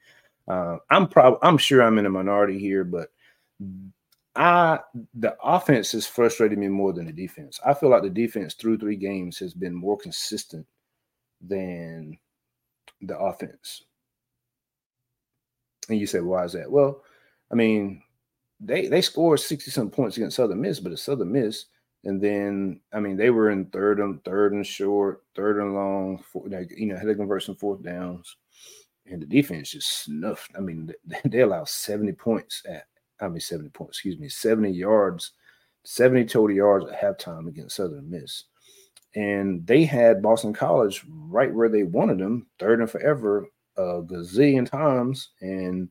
Uh, 0.48 0.78
I'm 0.88 1.06
probably 1.08 1.40
I'm 1.42 1.58
sure 1.58 1.82
I'm 1.82 1.98
in 1.98 2.06
a 2.06 2.10
minority 2.10 2.58
here, 2.58 2.84
but 2.84 3.10
I 4.36 4.80
the 5.14 5.36
offense 5.42 5.92
has 5.92 6.06
frustrated 6.06 6.58
me 6.58 6.68
more 6.68 6.92
than 6.92 7.06
the 7.06 7.12
defense. 7.12 7.60
I 7.64 7.74
feel 7.74 7.90
like 7.90 8.02
the 8.02 8.10
defense 8.10 8.54
through 8.54 8.78
three 8.78 8.96
games 8.96 9.38
has 9.38 9.54
been 9.54 9.74
more 9.74 9.96
consistent 9.96 10.66
than 11.40 12.18
the 13.00 13.18
offense. 13.18 13.82
And 15.88 15.98
you 15.98 16.06
say, 16.06 16.20
why 16.20 16.44
is 16.44 16.52
that? 16.54 16.70
Well, 16.70 17.02
I 17.52 17.54
mean, 17.54 18.02
they 18.60 18.88
they 18.88 19.02
scored 19.02 19.40
60 19.40 19.70
some 19.70 19.90
points 19.90 20.16
against 20.16 20.36
Southern 20.36 20.60
Miss, 20.60 20.80
but 20.80 20.92
it's 20.92 21.02
Southern 21.02 21.32
Miss. 21.32 21.66
And 22.04 22.20
then, 22.20 22.80
I 22.92 23.00
mean, 23.00 23.16
they 23.16 23.30
were 23.30 23.50
in 23.50 23.66
third 23.66 23.98
and 23.98 24.22
third 24.24 24.52
and 24.52 24.66
short, 24.66 25.22
third 25.34 25.58
and 25.58 25.74
long, 25.74 26.22
four, 26.22 26.46
you 26.48 26.86
know, 26.86 26.96
had 26.96 27.06
to 27.06 27.14
convert 27.14 27.44
some 27.44 27.56
fourth 27.56 27.82
downs. 27.82 28.36
And 29.06 29.22
the 29.22 29.26
defense 29.26 29.70
just 29.70 30.04
snuffed. 30.04 30.50
I 30.56 30.60
mean, 30.60 30.92
they, 31.04 31.20
they 31.28 31.40
allowed 31.40 31.68
70 31.68 32.12
points 32.12 32.62
at, 32.68 32.86
I 33.24 33.28
mean, 33.28 33.40
70 33.40 33.70
points, 33.70 33.98
excuse 33.98 34.18
me, 34.18 34.28
70 34.28 34.70
yards, 34.70 35.32
70 35.84 36.26
total 36.26 36.54
yards 36.54 36.86
at 36.86 37.00
halftime 37.00 37.48
against 37.48 37.76
Southern 37.76 38.10
Miss. 38.10 38.44
And 39.14 39.64
they 39.66 39.84
had 39.84 40.22
Boston 40.22 40.52
College 40.52 41.04
right 41.08 41.52
where 41.52 41.68
they 41.68 41.84
wanted 41.84 42.18
them, 42.18 42.46
third 42.58 42.80
and 42.80 42.90
forever, 42.90 43.46
a 43.76 44.02
gazillion 44.02 44.68
times. 44.68 45.30
And 45.40 45.88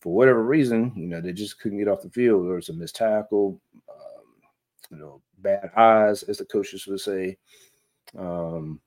for 0.00 0.14
whatever 0.14 0.42
reason, 0.42 0.92
you 0.96 1.06
know, 1.06 1.20
they 1.20 1.32
just 1.32 1.60
couldn't 1.60 1.78
get 1.78 1.88
off 1.88 2.02
the 2.02 2.10
field. 2.10 2.46
There 2.46 2.54
was 2.54 2.70
a 2.70 2.72
missed 2.72 2.96
tackle, 2.96 3.60
um, 3.88 4.24
you 4.90 4.96
know, 4.96 5.20
bad 5.38 5.70
eyes, 5.76 6.22
as 6.24 6.38
the 6.38 6.44
coaches 6.44 6.86
would 6.86 7.00
say. 7.00 7.36
Um, 8.16 8.80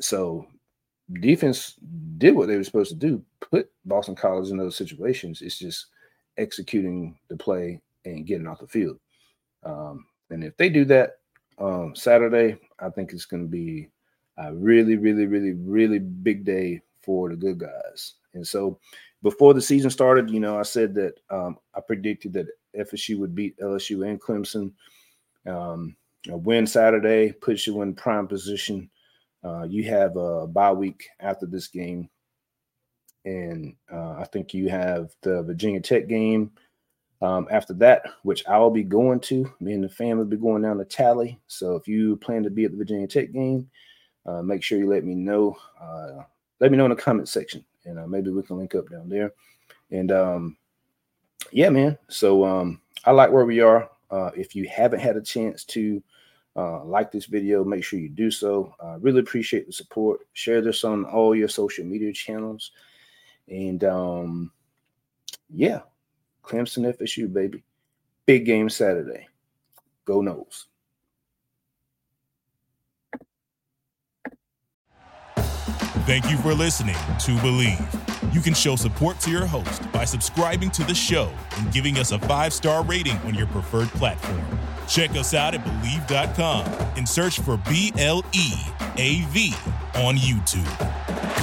so 0.00 0.46
defense 1.20 1.74
did 2.18 2.34
what 2.34 2.48
they 2.48 2.56
were 2.56 2.64
supposed 2.64 2.90
to 2.90 2.96
do, 2.96 3.22
put 3.40 3.70
Boston 3.84 4.14
College 4.14 4.50
in 4.50 4.56
those 4.56 4.76
situations. 4.76 5.42
It's 5.42 5.58
just 5.58 5.86
executing 6.38 7.18
the 7.28 7.36
play 7.36 7.80
and 8.04 8.26
getting 8.26 8.46
off 8.46 8.60
the 8.60 8.66
field. 8.66 8.98
Um, 9.64 10.06
and 10.30 10.42
if 10.42 10.56
they 10.56 10.68
do 10.68 10.84
that 10.86 11.18
um, 11.58 11.94
Saturday, 11.94 12.58
I 12.80 12.90
think 12.90 13.12
it's 13.12 13.26
going 13.26 13.44
to 13.44 13.48
be 13.48 13.88
a 14.38 14.54
really, 14.54 14.96
really, 14.96 15.26
really, 15.26 15.52
really 15.52 15.98
big 15.98 16.44
day 16.44 16.80
for 17.02 17.28
the 17.28 17.36
good 17.36 17.58
guys. 17.58 18.14
And 18.34 18.46
so 18.46 18.78
before 19.22 19.54
the 19.54 19.62
season 19.62 19.90
started, 19.90 20.30
you 20.30 20.40
know, 20.40 20.58
I 20.58 20.62
said 20.62 20.94
that 20.94 21.14
um, 21.30 21.58
I 21.74 21.80
predicted 21.80 22.32
that 22.32 22.46
FSU 22.78 23.18
would 23.18 23.34
beat 23.34 23.58
LSU 23.58 24.08
and 24.08 24.20
Clemson. 24.20 24.72
Um, 25.46 25.96
win 26.28 26.66
Saturday 26.66 27.32
puts 27.32 27.66
you 27.66 27.82
in 27.82 27.94
prime 27.94 28.26
position. 28.26 28.88
Uh, 29.44 29.64
you 29.64 29.84
have 29.84 30.16
a 30.16 30.46
bye 30.46 30.72
week 30.72 31.08
after 31.20 31.46
this 31.46 31.68
game. 31.68 32.08
And 33.24 33.74
uh, 33.92 34.12
I 34.12 34.24
think 34.32 34.52
you 34.52 34.68
have 34.68 35.14
the 35.22 35.42
Virginia 35.42 35.80
Tech 35.80 36.08
game 36.08 36.50
um, 37.20 37.46
after 37.50 37.72
that, 37.74 38.02
which 38.24 38.46
I'll 38.48 38.70
be 38.70 38.82
going 38.82 39.20
to. 39.20 39.52
Me 39.60 39.74
and 39.74 39.84
the 39.84 39.88
family 39.88 40.24
be 40.24 40.36
going 40.36 40.62
down 40.62 40.78
to 40.78 40.84
Tally. 40.84 41.38
So 41.46 41.76
if 41.76 41.86
you 41.86 42.16
plan 42.16 42.42
to 42.42 42.50
be 42.50 42.64
at 42.64 42.72
the 42.72 42.76
Virginia 42.76 43.06
Tech 43.06 43.32
game, 43.32 43.70
uh, 44.26 44.42
make 44.42 44.62
sure 44.62 44.78
you 44.78 44.88
let 44.88 45.04
me 45.04 45.14
know. 45.14 45.56
Uh, 45.80 46.24
let 46.60 46.70
me 46.70 46.76
know 46.76 46.84
in 46.84 46.90
the 46.90 46.96
comment 46.96 47.28
section, 47.28 47.64
and 47.84 47.98
uh, 47.98 48.06
maybe 48.06 48.30
we 48.30 48.42
can 48.42 48.58
link 48.58 48.74
up 48.74 48.88
down 48.90 49.08
there. 49.08 49.32
And 49.90 50.10
um, 50.10 50.56
yeah, 51.52 51.70
man. 51.70 51.98
So 52.08 52.44
um, 52.44 52.80
I 53.04 53.12
like 53.12 53.30
where 53.30 53.44
we 53.44 53.60
are. 53.60 53.88
Uh, 54.10 54.30
if 54.36 54.54
you 54.54 54.68
haven't 54.68 55.00
had 55.00 55.16
a 55.16 55.22
chance 55.22 55.64
to 55.64 56.02
uh, 56.54 56.84
like 56.84 57.10
this 57.10 57.26
video, 57.26 57.64
make 57.64 57.82
sure 57.82 57.98
you 57.98 58.08
do 58.08 58.30
so. 58.30 58.74
I 58.82 58.96
really 59.00 59.20
appreciate 59.20 59.66
the 59.66 59.72
support. 59.72 60.20
Share 60.34 60.60
this 60.60 60.84
on 60.84 61.04
all 61.04 61.34
your 61.34 61.48
social 61.48 61.84
media 61.84 62.12
channels. 62.12 62.72
And 63.48 63.82
um, 63.84 64.52
yeah, 65.50 65.80
Clemson 66.42 66.94
FSU, 66.96 67.32
baby. 67.32 67.62
Big 68.26 68.46
game 68.46 68.68
Saturday. 68.70 69.28
Go 70.04 70.20
Noles. 70.20 70.66
Thank 76.04 76.28
you 76.30 76.36
for 76.38 76.52
listening 76.52 76.94
to 76.94 77.30
Bleav. 77.36 78.34
You 78.34 78.40
can 78.40 78.54
show 78.54 78.74
support 78.74 79.20
to 79.20 79.30
your 79.30 79.46
host 79.46 79.90
by 79.92 80.04
subscribing 80.04 80.70
to 80.72 80.84
the 80.84 80.94
show 80.94 81.30
and 81.58 81.72
giving 81.72 81.98
us 81.98 82.10
a 82.10 82.18
five 82.18 82.52
star 82.52 82.82
rating 82.84 83.16
on 83.18 83.34
your 83.34 83.46
preferred 83.48 83.88
platform. 83.90 84.42
Check 84.88 85.10
us 85.10 85.32
out 85.32 85.54
at 85.54 85.64
Bleav.com 85.64 86.66
and 86.96 87.08
search 87.08 87.38
for 87.40 87.56
B 87.68 87.92
L 87.98 88.24
E 88.32 88.52
A 88.96 89.24
V 89.26 89.54
on 89.94 90.16
YouTube. 90.16 91.41